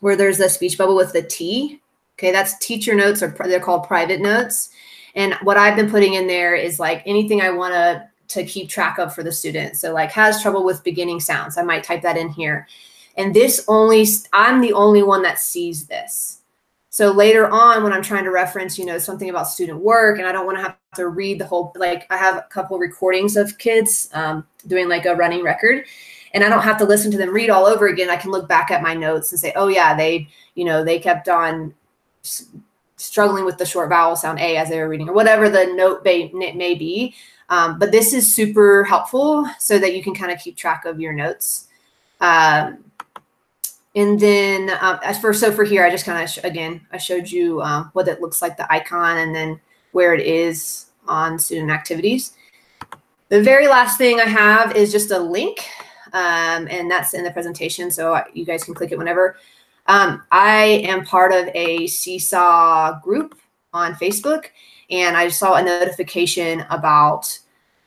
where 0.00 0.16
there's 0.16 0.40
a 0.40 0.48
speech 0.48 0.76
bubble 0.76 0.96
with 0.96 1.12
the 1.12 1.22
T, 1.22 1.80
okay, 2.18 2.32
that's 2.32 2.58
teacher 2.58 2.94
notes 2.94 3.22
or 3.22 3.28
they're 3.28 3.60
called 3.60 3.86
private 3.86 4.20
notes. 4.20 4.70
And 5.14 5.34
what 5.42 5.56
I've 5.56 5.76
been 5.76 5.90
putting 5.90 6.14
in 6.14 6.26
there 6.26 6.54
is 6.54 6.78
like 6.78 7.02
anything 7.06 7.40
I 7.40 7.50
want 7.50 7.74
to 7.74 8.08
to 8.28 8.44
keep 8.44 8.68
track 8.68 8.98
of 8.98 9.14
for 9.14 9.22
the 9.22 9.32
student. 9.32 9.76
So 9.76 9.92
like 9.92 10.12
has 10.12 10.42
trouble 10.42 10.64
with 10.64 10.84
beginning 10.84 11.20
sounds. 11.20 11.56
I 11.56 11.62
might 11.62 11.82
type 11.82 12.02
that 12.02 12.18
in 12.18 12.28
here. 12.28 12.68
And 13.16 13.34
this 13.34 13.64
only 13.68 14.06
I'm 14.32 14.60
the 14.60 14.74
only 14.74 15.02
one 15.02 15.22
that 15.22 15.38
sees 15.38 15.86
this. 15.86 16.42
So 16.90 17.10
later 17.10 17.48
on 17.48 17.82
when 17.82 17.92
I'm 17.92 18.02
trying 18.02 18.24
to 18.24 18.30
reference, 18.30 18.78
you 18.78 18.84
know, 18.84 18.98
something 18.98 19.30
about 19.30 19.48
student 19.48 19.80
work 19.80 20.18
and 20.18 20.26
I 20.26 20.32
don't 20.32 20.46
want 20.46 20.58
to 20.58 20.62
have 20.62 20.76
to 20.96 21.08
read 21.08 21.40
the 21.40 21.46
whole 21.46 21.72
like 21.76 22.06
I 22.10 22.16
have 22.16 22.36
a 22.36 22.46
couple 22.50 22.78
recordings 22.78 23.36
of 23.36 23.56
kids 23.58 24.10
um, 24.12 24.46
doing 24.66 24.88
like 24.88 25.06
a 25.06 25.14
running 25.14 25.42
record 25.42 25.84
and 26.34 26.44
I 26.44 26.48
don't 26.48 26.62
have 26.62 26.78
to 26.78 26.84
listen 26.84 27.10
to 27.12 27.18
them 27.18 27.30
read 27.30 27.50
all 27.50 27.66
over 27.66 27.86
again. 27.86 28.10
I 28.10 28.16
can 28.16 28.30
look 28.30 28.48
back 28.48 28.70
at 28.70 28.82
my 28.82 28.94
notes 28.94 29.32
and 29.32 29.40
say, 29.40 29.52
oh 29.56 29.68
yeah, 29.68 29.96
they, 29.96 30.28
you 30.54 30.64
know, 30.64 30.84
they 30.84 30.98
kept 30.98 31.28
on 31.28 31.74
struggling 32.98 33.44
with 33.44 33.56
the 33.56 33.64
short 33.64 33.88
vowel 33.88 34.16
sound 34.16 34.38
A 34.38 34.56
as 34.56 34.68
they 34.68 34.78
were 34.78 34.88
reading 34.88 35.08
or 35.08 35.14
whatever 35.14 35.48
the 35.48 35.66
note 35.74 36.04
may, 36.04 36.30
may 36.32 36.74
be. 36.74 37.14
Um, 37.48 37.78
but 37.78 37.92
this 37.92 38.12
is 38.12 38.32
super 38.32 38.84
helpful 38.84 39.48
so 39.58 39.78
that 39.78 39.96
you 39.96 40.02
can 40.02 40.14
kind 40.14 40.30
of 40.30 40.38
keep 40.38 40.56
track 40.56 40.84
of 40.84 41.00
your 41.00 41.14
notes. 41.14 41.68
Um, 42.20 42.84
and 43.96 44.20
then 44.20 44.70
um, 44.80 45.00
as 45.02 45.18
for 45.18 45.32
so 45.32 45.50
for 45.50 45.64
here, 45.64 45.84
I 45.84 45.90
just 45.90 46.04
kind 46.04 46.22
of 46.22 46.44
again 46.44 46.86
I 46.92 46.98
showed 46.98 47.30
you 47.30 47.62
um, 47.62 47.90
what 47.94 48.06
it 48.06 48.20
looks 48.20 48.42
like 48.42 48.56
the 48.56 48.70
icon 48.72 49.18
and 49.18 49.34
then 49.34 49.58
where 49.92 50.14
it 50.14 50.24
is 50.26 50.86
on 51.06 51.38
student 51.38 51.70
activities. 51.70 52.34
The 53.30 53.42
very 53.42 53.66
last 53.66 53.98
thing 53.98 54.20
I 54.20 54.26
have 54.26 54.76
is 54.76 54.92
just 54.92 55.10
a 55.10 55.18
link 55.18 55.66
um, 56.12 56.68
and 56.70 56.90
that's 56.90 57.14
in 57.14 57.24
the 57.24 57.30
presentation, 57.30 57.90
so 57.90 58.22
you 58.32 58.44
guys 58.44 58.64
can 58.64 58.74
click 58.74 58.92
it 58.92 58.98
whenever. 58.98 59.36
Um, 59.88 60.22
I 60.30 60.82
am 60.84 61.04
part 61.04 61.32
of 61.32 61.48
a 61.54 61.86
Seesaw 61.86 63.00
group 63.00 63.38
on 63.72 63.94
Facebook, 63.94 64.46
and 64.90 65.16
I 65.16 65.28
saw 65.28 65.54
a 65.54 65.62
notification 65.62 66.64
about 66.68 67.38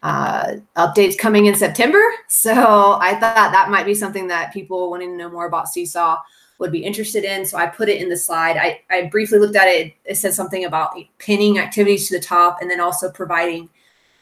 uh, 0.01 0.55
updates 0.75 1.17
coming 1.17 1.45
in 1.45 1.55
September. 1.55 2.01
So 2.27 2.97
I 2.99 3.11
thought 3.19 3.51
that 3.51 3.69
might 3.69 3.85
be 3.85 3.93
something 3.93 4.25
that 4.27 4.53
people 4.53 4.89
wanting 4.89 5.11
to 5.11 5.17
know 5.17 5.29
more 5.29 5.45
about 5.45 5.67
Seesaw 5.67 6.17
would 6.57 6.71
be 6.71 6.83
interested 6.83 7.23
in. 7.23 7.45
So 7.45 7.57
I 7.57 7.67
put 7.67 7.89
it 7.89 8.01
in 8.01 8.07
the 8.07 8.17
slide. 8.17 8.55
I, 8.57 8.81
I 8.89 9.07
briefly 9.07 9.37
looked 9.37 9.57
at 9.57 9.67
it. 9.67 9.93
It 10.05 10.15
said 10.15 10.33
something 10.33 10.65
about 10.65 10.97
pinning 11.19 11.59
activities 11.59 12.07
to 12.07 12.17
the 12.17 12.23
top 12.23 12.61
and 12.61 12.71
then 12.71 12.79
also 12.79 13.11
providing 13.11 13.69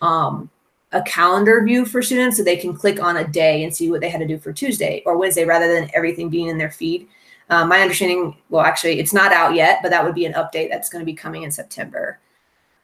um, 0.02 0.50
a 0.92 1.02
calendar 1.04 1.64
view 1.64 1.86
for 1.86 2.02
students 2.02 2.36
so 2.36 2.44
they 2.44 2.58
can 2.58 2.76
click 2.76 3.02
on 3.02 3.18
a 3.18 3.28
day 3.28 3.64
and 3.64 3.74
see 3.74 3.92
what 3.92 4.02
they 4.02 4.10
had 4.10 4.20
to 4.20 4.28
do 4.28 4.40
for 4.40 4.52
Tuesday 4.52 5.04
or 5.06 5.18
Wednesday 5.18 5.46
rather 5.46 5.72
than 5.72 5.90
everything 5.94 6.30
being 6.30 6.48
in 6.48 6.58
their 6.58 6.72
feed. 6.72 7.08
Um, 7.50 7.70
my 7.70 7.82
understanding, 7.82 8.36
well, 8.50 8.64
actually, 8.64 9.00
it's 9.00 9.14
not 9.14 9.32
out 9.32 9.56
yet, 9.56 9.80
but 9.82 9.90
that 9.90 10.04
would 10.04 10.16
be 10.16 10.26
an 10.26 10.34
update 10.34 10.70
that's 10.70 10.90
going 10.90 11.02
to 11.02 11.06
be 11.06 11.14
coming 11.14 11.44
in 11.44 11.52
September. 11.52 12.20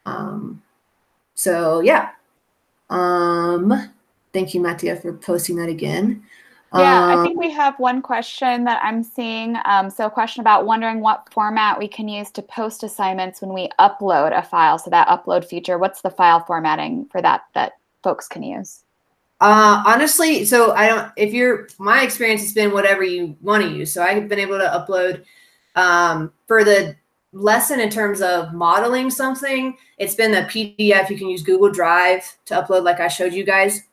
Um, 0.06 0.62
so 1.36 1.82
yeah. 1.82 2.12
Um, 2.89 3.91
thank 4.34 4.54
you, 4.54 4.62
Mattia, 4.62 4.95
for 4.95 5.13
posting 5.13 5.56
that 5.58 5.69
again. 5.69 6.23
Yeah, 6.73 7.06
I 7.06 7.13
Um, 7.13 7.23
think 7.23 7.39
we 7.39 7.51
have 7.51 7.80
one 7.80 8.01
question 8.01 8.65
that 8.65 8.82
I'm 8.84 9.01
seeing. 9.01 9.56
Um, 9.65 9.89
so, 9.89 10.08
a 10.08 10.12
question 10.12 10.41
about 10.41 10.65
wondering 10.65 10.99
what 10.99 11.32
format 11.32 11.80
we 11.80 11.88
can 11.88 12.08
use 12.08 12.32
to 12.32 12.41
post 12.41 12.84
assignments 12.84 13.39
when 13.41 13.54
we 13.54 13.69
upload 13.80 14.38
a 14.38 14.41
file. 14.41 14.78
So, 14.78 14.89
that 14.89 15.08
upload 15.08 15.45
feature, 15.45 15.78
what's 15.78 16.01
the 16.01 16.10
file 16.10 16.43
formatting 16.43 17.06
for 17.12 17.21
that 17.21 17.45
that 17.54 17.73
folks 18.04 18.28
can 18.28 18.43
use? 18.43 18.85
Uh, 19.41 19.84
honestly, 19.86 20.45
so 20.45 20.71
I 20.74 20.88
don't. 20.88 21.12
If 21.17 21.34
you're, 21.34 21.67
my 21.78 22.04
experience 22.04 22.41
has 22.41 22.54
been 22.54 22.71
whatever 22.71 23.04
you 23.04 23.36
want 23.41 23.63
to 23.63 23.69
use. 23.69 23.91
So 23.91 24.02
I've 24.02 24.30
been 24.30 24.39
able 24.39 24.58
to 24.58 24.65
upload 24.65 25.24
um, 25.76 26.32
for 26.48 26.63
the 26.63 26.95
lesson 27.34 27.82
in 27.82 27.89
terms 27.89 28.21
of 28.21 28.54
modeling 28.54 29.10
something. 29.10 29.78
It's 29.98 30.15
been 30.15 30.34
a 30.36 30.43
PDF. 30.43 31.10
You 31.10 31.17
can 31.17 31.30
use 31.30 31.43
Google 31.43 31.69
Drive 31.69 32.24
to 32.45 32.56
upload, 32.56 32.84
like 32.84 33.02
I 33.02 33.10
showed 33.10 33.34
you 33.34 33.43
guys. 33.43 33.84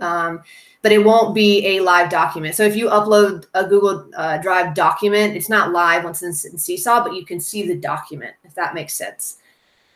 Um, 0.00 0.42
but 0.82 0.92
it 0.92 1.04
won't 1.04 1.34
be 1.34 1.66
a 1.66 1.80
live 1.80 2.10
document. 2.10 2.54
So 2.54 2.64
if 2.64 2.76
you 2.76 2.88
upload 2.88 3.46
a 3.54 3.66
Google 3.66 4.10
uh, 4.16 4.38
Drive 4.38 4.74
document, 4.74 5.36
it's 5.36 5.48
not 5.48 5.72
live 5.72 6.04
once 6.04 6.22
it's 6.22 6.44
in 6.44 6.58
Seesaw, 6.58 7.02
but 7.02 7.14
you 7.14 7.24
can 7.24 7.40
see 7.40 7.66
the 7.66 7.76
document 7.76 8.34
if 8.44 8.54
that 8.54 8.74
makes 8.74 8.94
sense. 8.94 9.38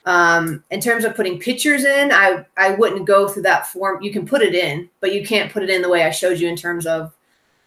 Um, 0.07 0.65
in 0.71 0.81
terms 0.81 1.05
of 1.05 1.15
putting 1.15 1.39
pictures 1.39 1.85
in, 1.85 2.11
I 2.11 2.47
I 2.57 2.75
wouldn't 2.75 3.07
go 3.07 3.29
through 3.29 3.43
that 3.43 3.67
form. 3.67 4.03
You 4.03 4.13
can 4.13 4.27
put 4.27 4.43
it 4.43 4.55
in, 4.55 4.89
but 5.01 5.13
you 5.13 5.25
can't 5.25 5.53
put 5.53 5.63
it 5.63 5.71
in 5.71 5.83
the 5.83 5.89
way 5.89 6.05
I 6.05 6.11
showed 6.11 6.41
you 6.41 6.49
in 6.49 6.57
terms 6.57 6.87
of 6.87 7.15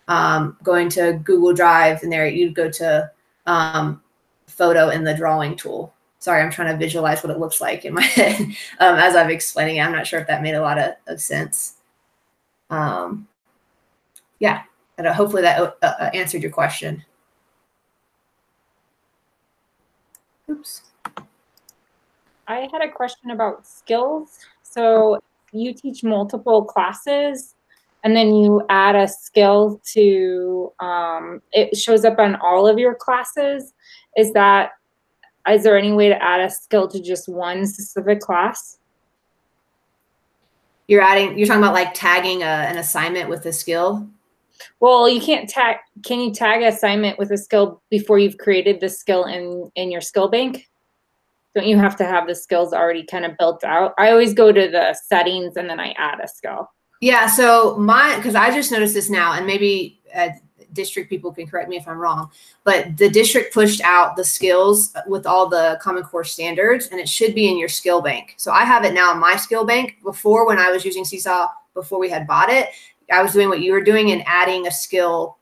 um, 0.08 0.58
going 0.63 0.89
to 0.89 1.19
Google 1.24 1.54
Drive 1.54 2.04
and 2.04 2.12
there 2.12 2.28
you'd 2.28 2.56
go 2.56 2.69
to 2.69 3.10
um, 3.46 4.02
photo 4.48 4.89
in 4.89 5.04
the 5.04 5.15
drawing 5.15 5.56
tool. 5.56 5.93
Sorry, 6.19 6.41
I'm 6.41 6.52
trying 6.52 6.72
to 6.72 6.78
visualize 6.78 7.24
what 7.24 7.32
it 7.32 7.39
looks 7.39 7.60
like 7.60 7.86
in 7.86 7.93
my 7.93 8.02
head 8.02 8.39
um, 8.80 8.96
as 8.98 9.15
I'm 9.15 9.30
explaining 9.30 9.78
it. 9.78 9.82
I'm 9.82 9.91
not 9.91 10.08
sure 10.08 10.19
if 10.19 10.28
that 10.28 10.41
made 10.41 10.56
a 10.56 10.62
lot 10.62 10.78
of, 10.78 10.93
of 11.08 11.22
sense. 11.22 11.76
Um, 12.69 13.28
yeah, 14.39 14.63
and 14.98 15.08
uh, 15.08 15.13
hopefully 15.13 15.41
that 15.41 15.60
uh, 15.60 15.76
uh, 15.82 16.10
answered 16.13 16.41
your 16.41 16.52
question. 16.52 17.04
Oops. 20.50 20.82
I 22.47 22.67
had 22.71 22.82
a 22.82 22.91
question 22.91 23.32
about 23.32 23.65
skills. 23.65 24.39
So 24.63 25.19
you 25.51 25.73
teach 25.73 26.03
multiple 26.03 26.63
classes 26.63 27.56
and 28.03 28.15
then 28.15 28.36
you 28.36 28.65
add 28.69 28.95
a 28.95 29.08
skill 29.08 29.79
to 29.93 30.73
um, 30.79 31.41
it 31.51 31.77
shows 31.77 32.03
up 32.03 32.19
on 32.19 32.36
all 32.36 32.67
of 32.67 32.77
your 32.77 32.95
classes. 32.95 33.73
Is 34.17 34.34
that 34.34 34.71
is 35.49 35.63
there 35.63 35.77
any 35.77 35.91
way 35.91 36.10
to 36.10 36.23
add 36.23 36.41
a 36.41 36.49
skill 36.49 36.88
to 36.89 37.01
just 37.01 37.27
one 37.27 37.65
specific 37.65 38.19
class? 38.19 38.79
You're 40.88 41.01
adding. 41.01 41.38
You're 41.38 41.47
talking 41.47 41.63
about 41.63 41.73
like 41.73 41.93
tagging 41.93 42.43
a, 42.43 42.45
an 42.45 42.77
assignment 42.77 43.29
with 43.29 43.45
a 43.45 43.53
skill. 43.53 44.08
Well, 44.79 45.10
you 45.10 45.21
can't 45.21 45.49
tag. 45.49 45.77
Can 46.03 46.19
you 46.19 46.34
tag 46.34 46.62
assignment 46.62 47.17
with 47.17 47.32
a 47.32 47.38
skill 47.38 47.82
before 47.89 48.19
you've 48.19 48.38
created 48.38 48.82
the 48.82 48.89
skill 48.89 49.25
in 49.25 49.71
in 49.75 49.91
your 49.91 50.01
skill 50.01 50.27
bank? 50.27 50.69
Don't 51.56 51.68
you 51.68 51.78
have 51.78 51.96
to 51.98 52.06
have 52.06 52.28
the 52.28 52.36
skills 52.36 52.74
already 52.74 53.04
kind 53.04 53.26
of 53.26 53.38
built 53.38 53.63
out? 53.63 53.94
I 53.98 54.12
always 54.12 54.34
go 54.34 54.52
to 54.52 54.68
the 54.68 54.94
settings 54.94 55.56
and 55.56 55.70
then 55.70 55.80
I 55.80 55.92
add 55.98 56.20
a 56.20 56.28
skill. 56.28 56.72
Yeah. 57.02 57.28
So 57.28 57.78
my 57.78 58.16
because 58.16 58.36
I 58.36 58.50
just 58.52 58.72
noticed 58.72 58.94
this 58.94 59.10
now, 59.10 59.34
and 59.34 59.46
maybe 59.46 60.02
uh, 60.16 60.30
district 60.72 61.10
people 61.10 61.32
can 61.32 61.46
correct 61.46 61.70
me 61.70 61.78
if 61.78 61.88
I'm 61.88 61.98
wrong, 61.98 62.32
but 62.63 62.98
the 62.98 63.10
district 63.10 63.54
pushed 63.54 63.82
out 63.82 64.16
the 64.16 64.24
skills 64.24 64.94
with 65.06 65.26
all 65.26 65.48
the 65.48 65.78
Common 65.82 66.04
Core 66.04 66.24
standards, 66.24 66.88
and 66.88 67.00
it 67.00 67.08
should 67.08 67.36
be 67.36 67.50
in 67.50 67.58
your 67.58 67.70
skill 67.70 68.02
bank. 68.02 68.34
So 68.38 68.52
I 68.52 68.63
have 68.63 68.84
it 68.86 68.94
now 68.94 69.12
in 69.13 69.20
my 69.20 69.36
skill 69.36 69.66
bank. 69.66 69.98
Before, 70.04 70.48
when 70.48 70.58
I 70.58 70.72
was 70.72 70.86
using 70.86 71.06
Seesaw, 71.06 71.50
before 71.74 72.00
we 72.00 72.10
had 72.10 72.26
bought 72.26 72.50
it, 72.50 72.70
I 73.12 73.22
was 73.22 73.34
doing 73.34 73.50
what 73.50 73.62
you 73.62 73.74
were 73.74 73.84
doing 73.84 74.12
and 74.12 74.24
adding 74.26 74.66
a 74.68 74.72
skill 74.72 75.38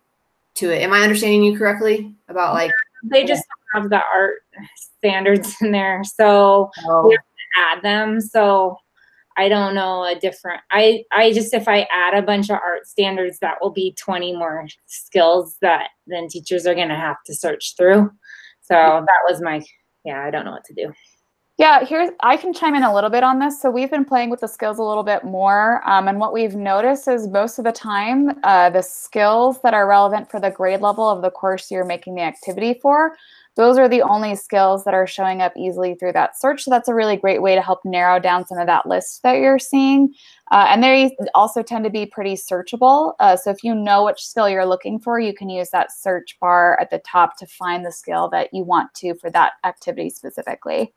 to 0.55 0.71
it. 0.71 0.81
Am 0.81 0.93
I 0.93 1.01
understanding 1.01 1.43
you 1.43 1.57
correctly 1.57 2.13
about 2.27 2.53
like? 2.53 2.71
They 3.03 3.25
just 3.25 3.43
have 3.73 3.89
the 3.89 4.01
art 4.13 4.39
standards 4.75 5.55
in 5.61 5.71
there, 5.71 6.03
so 6.03 6.71
Oh, 6.85 7.15
add 7.57 7.81
them. 7.83 8.21
So 8.21 8.77
I 9.37 9.49
don't 9.49 9.73
know 9.73 10.03
a 10.03 10.15
different. 10.19 10.61
I 10.71 11.03
I 11.11 11.33
just 11.33 11.53
if 11.53 11.67
I 11.67 11.87
add 11.91 12.13
a 12.13 12.21
bunch 12.21 12.49
of 12.49 12.57
art 12.57 12.85
standards, 12.85 13.39
that 13.39 13.57
will 13.61 13.71
be 13.71 13.93
twenty 13.97 14.35
more 14.35 14.67
skills 14.87 15.57
that 15.61 15.89
then 16.07 16.27
teachers 16.27 16.65
are 16.65 16.75
gonna 16.75 16.97
have 16.97 17.17
to 17.25 17.35
search 17.35 17.75
through. 17.77 18.11
So 18.61 18.75
that 18.75 19.31
was 19.31 19.41
my 19.41 19.63
yeah. 20.03 20.23
I 20.23 20.31
don't 20.31 20.45
know 20.45 20.51
what 20.51 20.65
to 20.65 20.73
do. 20.73 20.93
Yeah, 21.57 21.85
here's 21.85 22.09
I 22.21 22.37
can 22.37 22.53
chime 22.53 22.73
in 22.73 22.83
a 22.83 22.93
little 22.93 23.09
bit 23.09 23.23
on 23.23 23.37
this. 23.37 23.61
So 23.61 23.69
we've 23.69 23.91
been 23.91 24.05
playing 24.05 24.31
with 24.31 24.39
the 24.39 24.47
skills 24.47 24.79
a 24.79 24.83
little 24.83 25.03
bit 25.03 25.23
more, 25.23 25.87
um, 25.87 26.07
and 26.07 26.19
what 26.19 26.33
we've 26.33 26.55
noticed 26.55 27.07
is 27.07 27.27
most 27.27 27.59
of 27.59 27.65
the 27.65 27.71
time, 27.71 28.39
uh, 28.43 28.71
the 28.71 28.81
skills 28.81 29.61
that 29.61 29.73
are 29.73 29.87
relevant 29.87 30.31
for 30.31 30.39
the 30.39 30.49
grade 30.49 30.81
level 30.81 31.07
of 31.07 31.21
the 31.21 31.29
course 31.29 31.69
you're 31.69 31.85
making 31.85 32.15
the 32.15 32.23
activity 32.23 32.79
for, 32.81 33.15
those 33.55 33.77
are 33.77 33.89
the 33.89 34.01
only 34.01 34.35
skills 34.35 34.85
that 34.85 34.93
are 34.93 35.05
showing 35.05 35.41
up 35.41 35.51
easily 35.57 35.95
through 35.95 36.13
that 36.13 36.39
search. 36.39 36.63
So 36.63 36.71
that's 36.71 36.87
a 36.87 36.95
really 36.95 37.17
great 37.17 37.41
way 37.41 37.53
to 37.53 37.61
help 37.61 37.79
narrow 37.83 38.19
down 38.19 38.47
some 38.47 38.57
of 38.57 38.67
that 38.67 38.85
list 38.85 39.23
that 39.23 39.37
you're 39.37 39.59
seeing. 39.59 40.13
Uh, 40.51 40.67
and 40.69 40.83
they 40.83 41.15
also 41.35 41.61
tend 41.61 41.83
to 41.83 41.89
be 41.89 42.05
pretty 42.05 42.35
searchable. 42.35 43.13
Uh, 43.19 43.35
so 43.35 43.49
if 43.51 43.63
you 43.63 43.75
know 43.75 44.05
which 44.05 44.25
skill 44.25 44.49
you're 44.49 44.65
looking 44.65 44.99
for, 44.99 45.19
you 45.19 45.33
can 45.33 45.49
use 45.49 45.69
that 45.71 45.91
search 45.91 46.37
bar 46.39 46.79
at 46.79 46.89
the 46.89 46.99
top 46.99 47.37
to 47.37 47.45
find 47.45 47.85
the 47.85 47.91
skill 47.91 48.29
that 48.29 48.49
you 48.53 48.63
want 48.63 48.93
to 48.95 49.15
for 49.15 49.29
that 49.29 49.53
activity 49.65 50.09
specifically. 50.09 50.93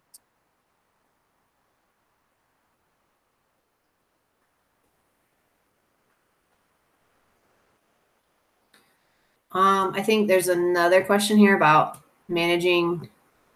Um, 9.53 9.93
I 9.95 10.03
think 10.03 10.27
there's 10.27 10.49
another 10.49 11.05
question 11.05 11.39
here 11.39 11.57
about 11.57 12.04
managing 12.29 13.09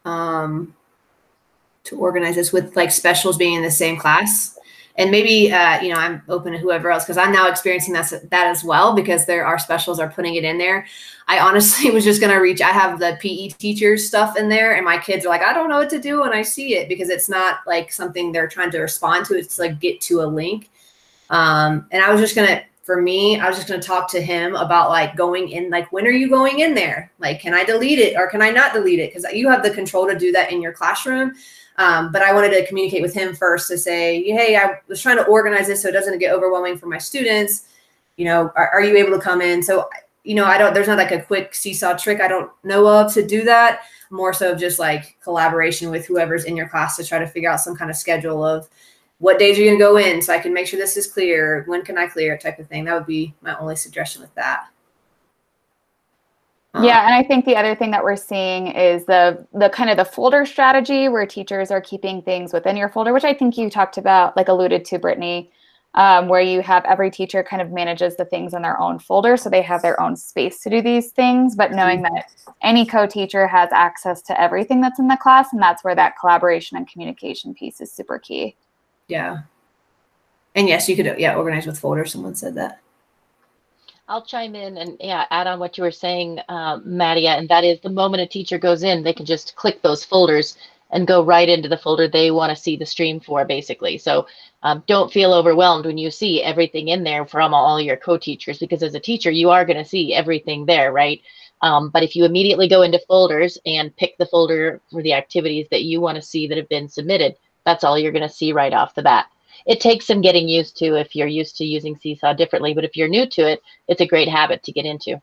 um, 0.04 0.74
to 1.84 1.98
organize 1.98 2.34
this 2.34 2.52
with 2.52 2.76
like 2.76 2.90
specials 2.90 3.36
being 3.36 3.54
in 3.54 3.62
the 3.62 3.70
same 3.70 3.96
class. 3.96 4.58
And 4.96 5.12
maybe 5.12 5.52
uh, 5.52 5.80
you 5.80 5.92
know 5.92 6.00
I'm 6.00 6.22
open 6.28 6.52
to 6.52 6.58
whoever 6.58 6.90
else 6.90 7.04
because 7.04 7.18
I'm 7.18 7.32
now 7.32 7.48
experiencing 7.48 7.94
that 7.94 8.12
that 8.30 8.46
as 8.48 8.64
well 8.64 8.96
because 8.96 9.26
there 9.26 9.46
are 9.46 9.56
specials 9.58 10.00
are 10.00 10.08
putting 10.08 10.34
it 10.34 10.42
in 10.42 10.58
there. 10.58 10.86
I 11.28 11.38
honestly 11.38 11.90
was 11.92 12.04
just 12.04 12.20
gonna 12.20 12.40
reach. 12.40 12.60
I 12.60 12.70
have 12.70 12.98
the 12.98 13.16
PE 13.20 13.50
teachers 13.50 14.08
stuff 14.08 14.36
in 14.36 14.48
there, 14.48 14.74
and 14.74 14.84
my 14.84 14.98
kids 14.98 15.24
are 15.24 15.28
like, 15.28 15.42
I 15.42 15.52
don't 15.52 15.68
know 15.68 15.78
what 15.78 15.90
to 15.90 16.00
do 16.00 16.22
when 16.22 16.32
I 16.32 16.42
see 16.42 16.74
it 16.74 16.88
because 16.88 17.10
it's 17.10 17.28
not 17.28 17.58
like 17.64 17.92
something 17.92 18.32
they're 18.32 18.48
trying 18.48 18.72
to 18.72 18.80
respond 18.80 19.26
to. 19.26 19.38
It's 19.38 19.58
like 19.58 19.78
get 19.78 20.00
to 20.02 20.22
a 20.22 20.26
link. 20.26 20.68
Um, 21.30 21.86
and 21.92 22.02
I 22.02 22.10
was 22.10 22.20
just 22.20 22.34
gonna 22.34 22.62
for 22.88 23.02
me, 23.02 23.38
I 23.38 23.46
was 23.46 23.56
just 23.56 23.68
going 23.68 23.78
to 23.78 23.86
talk 23.86 24.10
to 24.12 24.22
him 24.22 24.56
about 24.56 24.88
like 24.88 25.14
going 25.14 25.50
in, 25.50 25.68
like, 25.68 25.92
when 25.92 26.06
are 26.06 26.10
you 26.10 26.26
going 26.26 26.60
in 26.60 26.72
there? 26.72 27.12
Like, 27.18 27.38
can 27.38 27.52
I 27.52 27.62
delete 27.62 27.98
it 27.98 28.16
or 28.16 28.30
can 28.30 28.40
I 28.40 28.48
not 28.48 28.72
delete 28.72 28.98
it? 28.98 29.12
Because 29.12 29.30
you 29.34 29.50
have 29.50 29.62
the 29.62 29.70
control 29.70 30.06
to 30.06 30.18
do 30.18 30.32
that 30.32 30.50
in 30.50 30.62
your 30.62 30.72
classroom. 30.72 31.34
Um, 31.76 32.10
but 32.10 32.22
I 32.22 32.32
wanted 32.32 32.52
to 32.52 32.66
communicate 32.66 33.02
with 33.02 33.12
him 33.12 33.34
first 33.34 33.68
to 33.68 33.76
say, 33.76 34.22
hey, 34.22 34.56
I 34.56 34.78
was 34.88 35.02
trying 35.02 35.18
to 35.18 35.26
organize 35.26 35.66
this 35.66 35.82
so 35.82 35.90
it 35.90 35.92
doesn't 35.92 36.18
get 36.18 36.32
overwhelming 36.32 36.78
for 36.78 36.86
my 36.86 36.96
students. 36.96 37.66
You 38.16 38.24
know, 38.24 38.50
are, 38.56 38.70
are 38.70 38.82
you 38.82 38.96
able 38.96 39.18
to 39.18 39.22
come 39.22 39.42
in? 39.42 39.62
So, 39.62 39.90
you 40.24 40.34
know, 40.34 40.46
I 40.46 40.56
don't, 40.56 40.72
there's 40.72 40.88
not 40.88 40.96
like 40.96 41.12
a 41.12 41.20
quick 41.20 41.54
seesaw 41.54 41.92
trick 41.92 42.22
I 42.22 42.28
don't 42.28 42.50
know 42.64 42.88
of 42.88 43.12
to 43.12 43.26
do 43.26 43.44
that. 43.44 43.80
More 44.08 44.32
so 44.32 44.52
of 44.52 44.58
just 44.58 44.78
like 44.78 45.18
collaboration 45.22 45.90
with 45.90 46.06
whoever's 46.06 46.44
in 46.44 46.56
your 46.56 46.70
class 46.70 46.96
to 46.96 47.04
try 47.04 47.18
to 47.18 47.26
figure 47.26 47.50
out 47.50 47.60
some 47.60 47.76
kind 47.76 47.90
of 47.90 47.98
schedule 47.98 48.42
of, 48.42 48.66
what 49.18 49.38
days 49.38 49.58
are 49.58 49.62
you 49.62 49.68
going 49.68 49.78
to 49.78 49.84
go 49.84 49.96
in 49.96 50.22
so 50.22 50.32
I 50.32 50.38
can 50.38 50.52
make 50.54 50.66
sure 50.66 50.78
this 50.78 50.96
is 50.96 51.06
clear? 51.06 51.64
When 51.66 51.84
can 51.84 51.98
I 51.98 52.06
clear 52.06 52.34
it? 52.34 52.40
Type 52.40 52.58
of 52.58 52.68
thing. 52.68 52.84
That 52.84 52.94
would 52.94 53.06
be 53.06 53.34
my 53.40 53.58
only 53.58 53.76
suggestion 53.76 54.22
with 54.22 54.34
that. 54.36 54.68
Um, 56.74 56.84
Yeah, 56.84 57.04
and 57.04 57.14
I 57.14 57.22
think 57.22 57.44
the 57.44 57.56
other 57.56 57.74
thing 57.74 57.90
that 57.92 58.04
we're 58.04 58.16
seeing 58.16 58.68
is 58.68 59.04
the 59.06 59.46
the 59.54 59.70
kind 59.70 59.90
of 59.90 59.96
the 59.96 60.04
folder 60.04 60.46
strategy 60.46 61.08
where 61.08 61.26
teachers 61.26 61.70
are 61.70 61.80
keeping 61.80 62.22
things 62.22 62.52
within 62.52 62.76
your 62.76 62.88
folder, 62.88 63.12
which 63.12 63.24
I 63.24 63.34
think 63.34 63.56
you 63.58 63.70
talked 63.70 63.98
about, 63.98 64.36
like 64.36 64.48
alluded 64.48 64.84
to, 64.86 64.98
Brittany. 64.98 65.50
um, 65.94 66.28
where 66.28 66.40
you 66.40 66.60
have 66.62 66.84
every 66.84 67.10
teacher 67.10 67.42
kind 67.42 67.62
of 67.62 67.72
manages 67.72 68.16
the 68.16 68.24
things 68.24 68.54
in 68.54 68.62
their 68.62 68.78
own 68.80 68.98
folder. 68.98 69.36
So 69.36 69.50
they 69.50 69.62
have 69.62 69.82
their 69.82 70.00
own 70.00 70.16
space 70.16 70.60
to 70.60 70.70
do 70.70 70.82
these 70.82 71.10
things, 71.10 71.56
but 71.56 71.72
knowing 71.72 72.02
that 72.02 72.30
any 72.62 72.84
co 72.86 73.06
teacher 73.06 73.46
has 73.48 73.70
access 73.72 74.22
to 74.22 74.40
everything 74.40 74.80
that's 74.80 74.98
in 74.98 75.08
the 75.08 75.16
class. 75.16 75.48
And 75.52 75.62
that's 75.62 75.82
where 75.82 75.94
that 75.94 76.14
collaboration 76.20 76.76
and 76.76 76.88
communication 76.88 77.54
piece 77.54 77.80
is 77.80 77.90
super 77.92 78.18
key. 78.18 78.54
Yeah. 79.08 79.38
And 80.54 80.68
yes, 80.68 80.88
you 80.88 80.96
could, 80.96 81.18
yeah, 81.18 81.34
organize 81.34 81.66
with 81.66 81.78
folders. 81.78 82.12
Someone 82.12 82.34
said 82.34 82.54
that. 82.54 82.80
I'll 84.08 84.24
chime 84.24 84.54
in 84.54 84.78
and 84.78 84.96
yeah, 85.00 85.26
add 85.30 85.46
on 85.46 85.58
what 85.58 85.76
you 85.76 85.84
were 85.84 85.90
saying, 85.90 86.40
uh, 86.48 86.78
Maddie, 86.82 87.26
and 87.26 87.48
that 87.50 87.62
is 87.62 87.78
the 87.80 87.90
moment 87.90 88.22
a 88.22 88.26
teacher 88.26 88.58
goes 88.58 88.82
in, 88.82 89.02
they 89.02 89.12
can 89.12 89.26
just 89.26 89.54
click 89.54 89.82
those 89.82 90.02
folders 90.04 90.56
and 90.90 91.06
go 91.06 91.22
right 91.22 91.48
into 91.48 91.68
the 91.68 91.76
folder 91.76 92.08
they 92.08 92.30
want 92.30 92.48
to 92.48 92.56
see 92.56 92.74
the 92.74 92.86
stream 92.86 93.20
for, 93.20 93.44
basically. 93.44 93.98
So 93.98 94.26
um, 94.62 94.82
don't 94.86 95.12
feel 95.12 95.34
overwhelmed 95.34 95.84
when 95.84 95.98
you 95.98 96.10
see 96.10 96.42
everything 96.42 96.88
in 96.88 97.04
there 97.04 97.26
from 97.26 97.52
all 97.52 97.78
your 97.78 97.98
co-teachers, 97.98 98.58
because 98.58 98.82
as 98.82 98.94
a 98.94 99.00
teacher, 99.00 99.30
you 99.30 99.50
are 99.50 99.66
going 99.66 99.76
to 99.76 99.84
see 99.84 100.14
everything 100.14 100.64
there, 100.64 100.90
right? 100.90 101.20
Um, 101.60 101.90
but 101.90 102.02
if 102.02 102.16
you 102.16 102.24
immediately 102.24 102.68
go 102.68 102.82
into 102.82 103.00
folders 103.06 103.58
and 103.66 103.94
pick 103.96 104.16
the 104.16 104.26
folder 104.26 104.80
for 104.90 105.02
the 105.02 105.12
activities 105.12 105.66
that 105.70 105.84
you 105.84 106.00
want 106.00 106.16
to 106.16 106.22
see 106.22 106.46
that 106.46 106.56
have 106.56 106.68
been 106.70 106.88
submitted, 106.88 107.36
that's 107.68 107.84
all 107.84 107.98
you're 107.98 108.12
going 108.12 108.26
to 108.26 108.34
see 108.34 108.52
right 108.52 108.72
off 108.72 108.94
the 108.94 109.02
bat. 109.02 109.26
It 109.66 109.80
takes 109.80 110.06
some 110.06 110.22
getting 110.22 110.48
used 110.48 110.76
to 110.78 110.94
if 110.94 111.14
you're 111.14 111.28
used 111.28 111.56
to 111.58 111.64
using 111.64 111.96
Seesaw 111.96 112.32
differently, 112.32 112.72
but 112.72 112.84
if 112.84 112.96
you're 112.96 113.08
new 113.08 113.26
to 113.26 113.42
it, 113.42 113.60
it's 113.88 114.00
a 114.00 114.06
great 114.06 114.28
habit 114.28 114.62
to 114.62 114.72
get 114.72 114.86
into. 114.86 115.20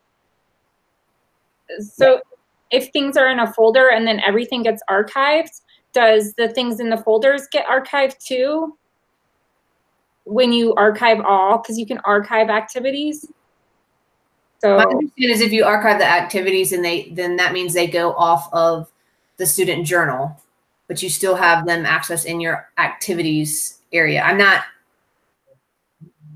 So 1.79 2.21
if 2.69 2.91
things 2.91 3.17
are 3.17 3.27
in 3.27 3.39
a 3.39 3.51
folder 3.51 3.89
and 3.89 4.07
then 4.07 4.19
everything 4.19 4.61
gets 4.61 4.83
archived, 4.89 5.61
does 5.93 6.33
the 6.33 6.49
things 6.49 6.79
in 6.79 6.91
the 6.91 6.97
folders 6.97 7.47
get 7.51 7.65
archived 7.65 8.19
too? 8.19 8.77
When 10.25 10.53
you 10.53 10.75
archive 10.75 11.21
all, 11.21 11.57
because 11.57 11.79
you 11.79 11.87
can 11.87 11.99
archive 12.05 12.49
activities. 12.49 13.27
So 14.59 14.77
My 14.77 14.83
understanding 14.83 15.35
is 15.35 15.41
if 15.41 15.51
you 15.51 15.63
archive 15.63 15.97
the 15.97 16.05
activities 16.05 16.71
and 16.71 16.85
they 16.85 17.09
then 17.09 17.35
that 17.37 17.53
means 17.53 17.73
they 17.73 17.87
go 17.87 18.13
off 18.13 18.51
of 18.53 18.91
the 19.37 19.45
student 19.45 19.85
journal, 19.85 20.39
but 20.87 21.01
you 21.01 21.09
still 21.09 21.35
have 21.35 21.65
them 21.65 21.85
access 21.85 22.25
in 22.25 22.39
your 22.39 22.69
activities 22.77 23.79
area. 23.91 24.21
I'm 24.21 24.37
not 24.37 24.63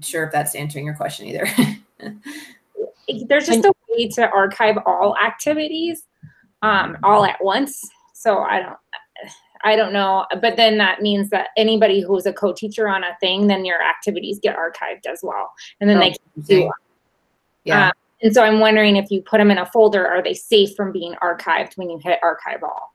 sure 0.01 0.23
if 0.25 0.31
that's 0.31 0.55
answering 0.55 0.85
your 0.85 0.95
question 0.95 1.27
either. 1.27 1.47
there's 3.27 3.47
just 3.47 3.65
a 3.65 3.73
way 3.89 4.07
to 4.09 4.29
archive 4.29 4.77
all 4.85 5.15
activities 5.17 6.03
um, 6.61 6.97
all 7.03 7.25
at 7.25 7.43
once. 7.43 7.87
So 8.13 8.39
I 8.39 8.61
don't, 8.61 8.77
I 9.63 9.75
don't 9.75 9.93
know. 9.93 10.25
But 10.41 10.57
then 10.57 10.77
that 10.77 11.01
means 11.01 11.29
that 11.29 11.49
anybody 11.57 12.01
who's 12.01 12.25
a 12.25 12.33
co-teacher 12.33 12.87
on 12.87 13.03
a 13.03 13.15
thing, 13.19 13.47
then 13.47 13.65
your 13.65 13.81
activities 13.81 14.39
get 14.41 14.55
archived 14.55 15.05
as 15.11 15.19
well, 15.21 15.51
and 15.79 15.89
then 15.89 15.97
Oh, 15.97 16.01
they 16.01 16.09
can 16.11 16.43
do. 16.43 16.71
yeah. 17.63 17.87
Um, 17.87 17.93
and 18.21 18.33
so 18.33 18.43
I'm 18.43 18.59
wondering 18.59 18.97
if 18.97 19.09
you 19.11 19.21
put 19.21 19.37
them 19.37 19.49
in 19.51 19.57
a 19.57 19.65
folder, 19.65 20.05
are 20.05 20.21
they 20.21 20.33
safe 20.33 20.75
from 20.75 20.91
being 20.91 21.15
archived 21.23 21.77
when 21.77 21.89
you 21.89 21.99
hit 22.03 22.19
archive 22.21 22.63
all? 22.63 22.88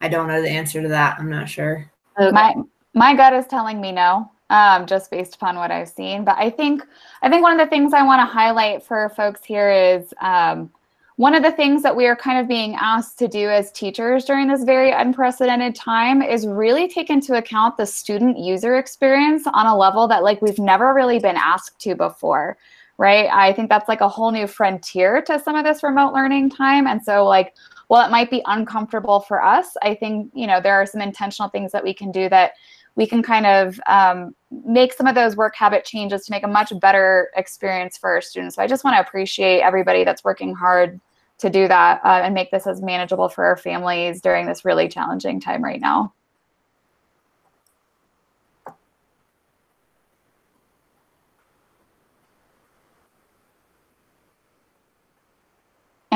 I 0.00 0.08
don't 0.08 0.28
know 0.28 0.42
the 0.42 0.50
answer 0.50 0.82
to 0.82 0.88
that. 0.88 1.16
I'm 1.18 1.30
not 1.30 1.48
sure. 1.48 1.90
my 2.18 2.54
my 2.96 3.14
gut 3.14 3.34
is 3.34 3.46
telling 3.46 3.80
me 3.80 3.92
no 3.92 4.28
um, 4.50 4.86
just 4.86 5.10
based 5.10 5.36
upon 5.36 5.56
what 5.56 5.70
i've 5.70 5.88
seen 5.88 6.24
but 6.24 6.36
i 6.38 6.50
think 6.50 6.82
i 7.22 7.28
think 7.28 7.42
one 7.42 7.58
of 7.58 7.64
the 7.64 7.70
things 7.70 7.92
i 7.92 8.02
want 8.02 8.20
to 8.20 8.26
highlight 8.26 8.82
for 8.82 9.08
folks 9.10 9.44
here 9.44 9.70
is 9.70 10.12
um, 10.20 10.70
one 11.16 11.34
of 11.34 11.42
the 11.42 11.52
things 11.52 11.82
that 11.82 11.94
we 11.94 12.06
are 12.06 12.16
kind 12.16 12.38
of 12.38 12.48
being 12.48 12.74
asked 12.74 13.18
to 13.18 13.28
do 13.28 13.48
as 13.48 13.72
teachers 13.72 14.24
during 14.24 14.48
this 14.48 14.64
very 14.64 14.90
unprecedented 14.90 15.74
time 15.74 16.20
is 16.20 16.46
really 16.46 16.88
take 16.88 17.10
into 17.10 17.36
account 17.36 17.76
the 17.76 17.86
student 17.86 18.38
user 18.38 18.76
experience 18.76 19.44
on 19.52 19.66
a 19.66 19.76
level 19.76 20.08
that 20.08 20.22
like 20.22 20.40
we've 20.42 20.58
never 20.58 20.94
really 20.94 21.18
been 21.18 21.36
asked 21.36 21.78
to 21.80 21.94
before 21.94 22.56
right 22.98 23.28
i 23.32 23.52
think 23.52 23.68
that's 23.68 23.88
like 23.88 24.00
a 24.00 24.08
whole 24.08 24.30
new 24.30 24.46
frontier 24.46 25.20
to 25.20 25.38
some 25.38 25.54
of 25.54 25.64
this 25.64 25.82
remote 25.82 26.14
learning 26.14 26.48
time 26.48 26.86
and 26.86 27.02
so 27.02 27.26
like 27.26 27.54
while 27.88 28.04
it 28.06 28.10
might 28.10 28.30
be 28.30 28.42
uncomfortable 28.46 29.20
for 29.20 29.42
us, 29.42 29.76
I 29.82 29.94
think 29.94 30.30
you 30.34 30.46
know 30.46 30.60
there 30.60 30.74
are 30.74 30.86
some 30.86 31.00
intentional 31.00 31.48
things 31.50 31.72
that 31.72 31.84
we 31.84 31.94
can 31.94 32.10
do 32.10 32.28
that 32.28 32.52
we 32.96 33.06
can 33.06 33.22
kind 33.22 33.46
of 33.46 33.78
um, 33.86 34.34
make 34.64 34.92
some 34.92 35.06
of 35.06 35.14
those 35.14 35.36
work 35.36 35.54
habit 35.54 35.84
changes 35.84 36.24
to 36.24 36.32
make 36.32 36.42
a 36.42 36.48
much 36.48 36.72
better 36.80 37.30
experience 37.36 37.96
for 37.98 38.10
our 38.10 38.22
students. 38.22 38.56
So 38.56 38.62
I 38.62 38.66
just 38.66 38.84
want 38.84 38.96
to 38.96 39.06
appreciate 39.06 39.60
everybody 39.60 40.02
that's 40.02 40.24
working 40.24 40.54
hard 40.54 40.98
to 41.38 41.50
do 41.50 41.68
that 41.68 42.00
uh, 42.04 42.22
and 42.24 42.34
make 42.34 42.50
this 42.50 42.66
as 42.66 42.80
manageable 42.80 43.28
for 43.28 43.44
our 43.44 43.56
families 43.58 44.22
during 44.22 44.46
this 44.46 44.64
really 44.64 44.88
challenging 44.88 45.40
time 45.40 45.62
right 45.62 45.80
now. 45.80 46.14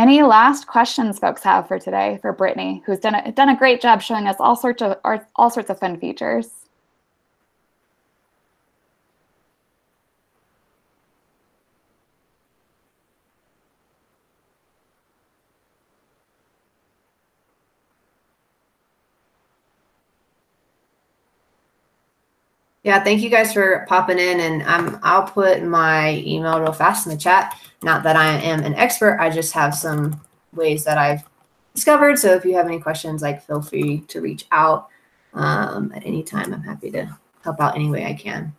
Any 0.00 0.22
last 0.22 0.66
questions 0.66 1.18
folks 1.18 1.42
have 1.42 1.68
for 1.68 1.78
today 1.78 2.18
for 2.22 2.32
Brittany, 2.32 2.82
who's 2.86 3.00
done 3.00 3.16
a, 3.16 3.32
done 3.32 3.50
a 3.50 3.54
great 3.54 3.82
job 3.82 4.00
showing 4.00 4.26
us 4.26 4.36
all 4.40 4.56
sorts 4.56 4.80
of 4.80 4.96
all 5.36 5.50
sorts 5.50 5.68
of 5.68 5.78
fun 5.78 6.00
features. 6.00 6.48
Yeah, 22.82 23.04
thank 23.04 23.20
you 23.20 23.28
guys 23.28 23.52
for 23.52 23.84
popping 23.88 24.18
in, 24.18 24.40
and 24.40 24.62
um, 24.62 24.98
I'll 25.02 25.24
put 25.24 25.62
my 25.62 26.22
email 26.26 26.60
real 26.60 26.72
fast 26.72 27.06
in 27.06 27.12
the 27.12 27.18
chat. 27.18 27.60
Not 27.82 28.02
that 28.04 28.16
I 28.16 28.38
am 28.38 28.64
an 28.64 28.74
expert, 28.74 29.18
I 29.20 29.28
just 29.28 29.52
have 29.52 29.74
some 29.74 30.20
ways 30.54 30.84
that 30.84 30.96
I've 30.96 31.22
discovered. 31.74 32.18
So 32.18 32.34
if 32.34 32.44
you 32.44 32.54
have 32.54 32.66
any 32.66 32.80
questions, 32.80 33.20
like 33.20 33.46
feel 33.46 33.60
free 33.60 34.00
to 34.08 34.20
reach 34.20 34.46
out 34.50 34.88
um, 35.34 35.92
at 35.94 36.06
any 36.06 36.22
time. 36.22 36.54
I'm 36.54 36.62
happy 36.62 36.90
to 36.92 37.18
help 37.44 37.60
out 37.60 37.74
any 37.74 37.90
way 37.90 38.06
I 38.06 38.14
can. 38.14 38.54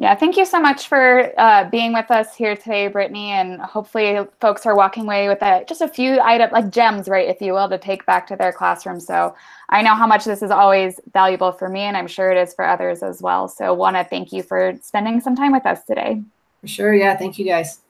Yeah, 0.00 0.14
thank 0.14 0.36
you 0.36 0.46
so 0.46 0.60
much 0.60 0.86
for 0.86 1.32
uh, 1.40 1.68
being 1.70 1.92
with 1.92 2.08
us 2.12 2.36
here 2.36 2.54
today, 2.54 2.86
Brittany, 2.86 3.30
and 3.30 3.60
hopefully 3.60 4.16
folks 4.40 4.64
are 4.64 4.76
walking 4.76 5.02
away 5.02 5.26
with 5.26 5.42
a, 5.42 5.64
just 5.68 5.80
a 5.80 5.88
few 5.88 6.20
items, 6.20 6.52
like 6.52 6.70
gems, 6.70 7.08
right, 7.08 7.28
if 7.28 7.40
you 7.40 7.52
will, 7.52 7.68
to 7.68 7.78
take 7.78 8.06
back 8.06 8.24
to 8.28 8.36
their 8.36 8.52
classroom. 8.52 9.00
So 9.00 9.34
I 9.70 9.82
know 9.82 9.96
how 9.96 10.06
much 10.06 10.24
this 10.24 10.40
is 10.40 10.52
always 10.52 11.00
valuable 11.12 11.50
for 11.50 11.68
me, 11.68 11.80
and 11.80 11.96
I'm 11.96 12.06
sure 12.06 12.30
it 12.30 12.40
is 12.40 12.54
for 12.54 12.64
others 12.64 13.02
as 13.02 13.20
well. 13.20 13.48
So 13.48 13.74
want 13.74 13.96
to 13.96 14.04
thank 14.04 14.32
you 14.32 14.44
for 14.44 14.78
spending 14.82 15.20
some 15.20 15.34
time 15.34 15.50
with 15.50 15.66
us 15.66 15.82
today. 15.82 16.22
For 16.60 16.68
sure, 16.68 16.94
yeah. 16.94 17.16
Thank 17.16 17.36
you 17.36 17.44
guys. 17.44 17.80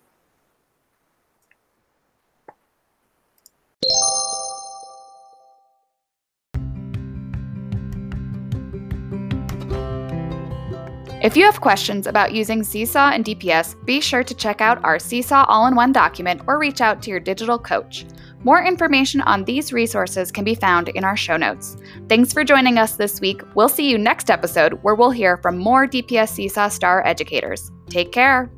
If 11.29 11.37
you 11.37 11.45
have 11.45 11.61
questions 11.61 12.07
about 12.07 12.33
using 12.33 12.65
Seesaw 12.65 13.11
and 13.11 13.23
DPS, 13.23 13.85
be 13.85 14.01
sure 14.01 14.25
to 14.25 14.35
check 14.35 14.63
out 14.63 14.83
our 14.83 14.99
Seesaw 14.99 15.45
all 15.47 15.67
in 15.67 15.75
one 15.75 15.93
document 15.93 16.41
or 16.47 16.59
reach 16.59 16.81
out 16.81 17.03
to 17.03 17.11
your 17.11 17.21
digital 17.21 17.59
coach. 17.59 18.07
More 18.45 18.65
information 18.65 19.21
on 19.21 19.45
these 19.45 19.71
resources 19.71 20.33
can 20.33 20.43
be 20.43 20.55
found 20.55 20.89
in 20.89 21.05
our 21.05 21.19
show 21.19 21.37
notes. 21.37 21.77
Thanks 22.09 22.33
for 22.33 22.45
joining 22.45 22.79
us 22.79 22.97
this 22.97 23.21
week. 23.21 23.43
We'll 23.55 23.69
see 23.69 23.91
you 23.91 23.99
next 23.99 24.31
episode 24.31 24.83
where 24.83 24.95
we'll 24.95 25.11
hear 25.11 25.37
from 25.37 25.59
more 25.59 25.87
DPS 25.87 26.31
Seesaw 26.31 26.69
Star 26.69 27.07
educators. 27.07 27.71
Take 27.91 28.11
care. 28.11 28.51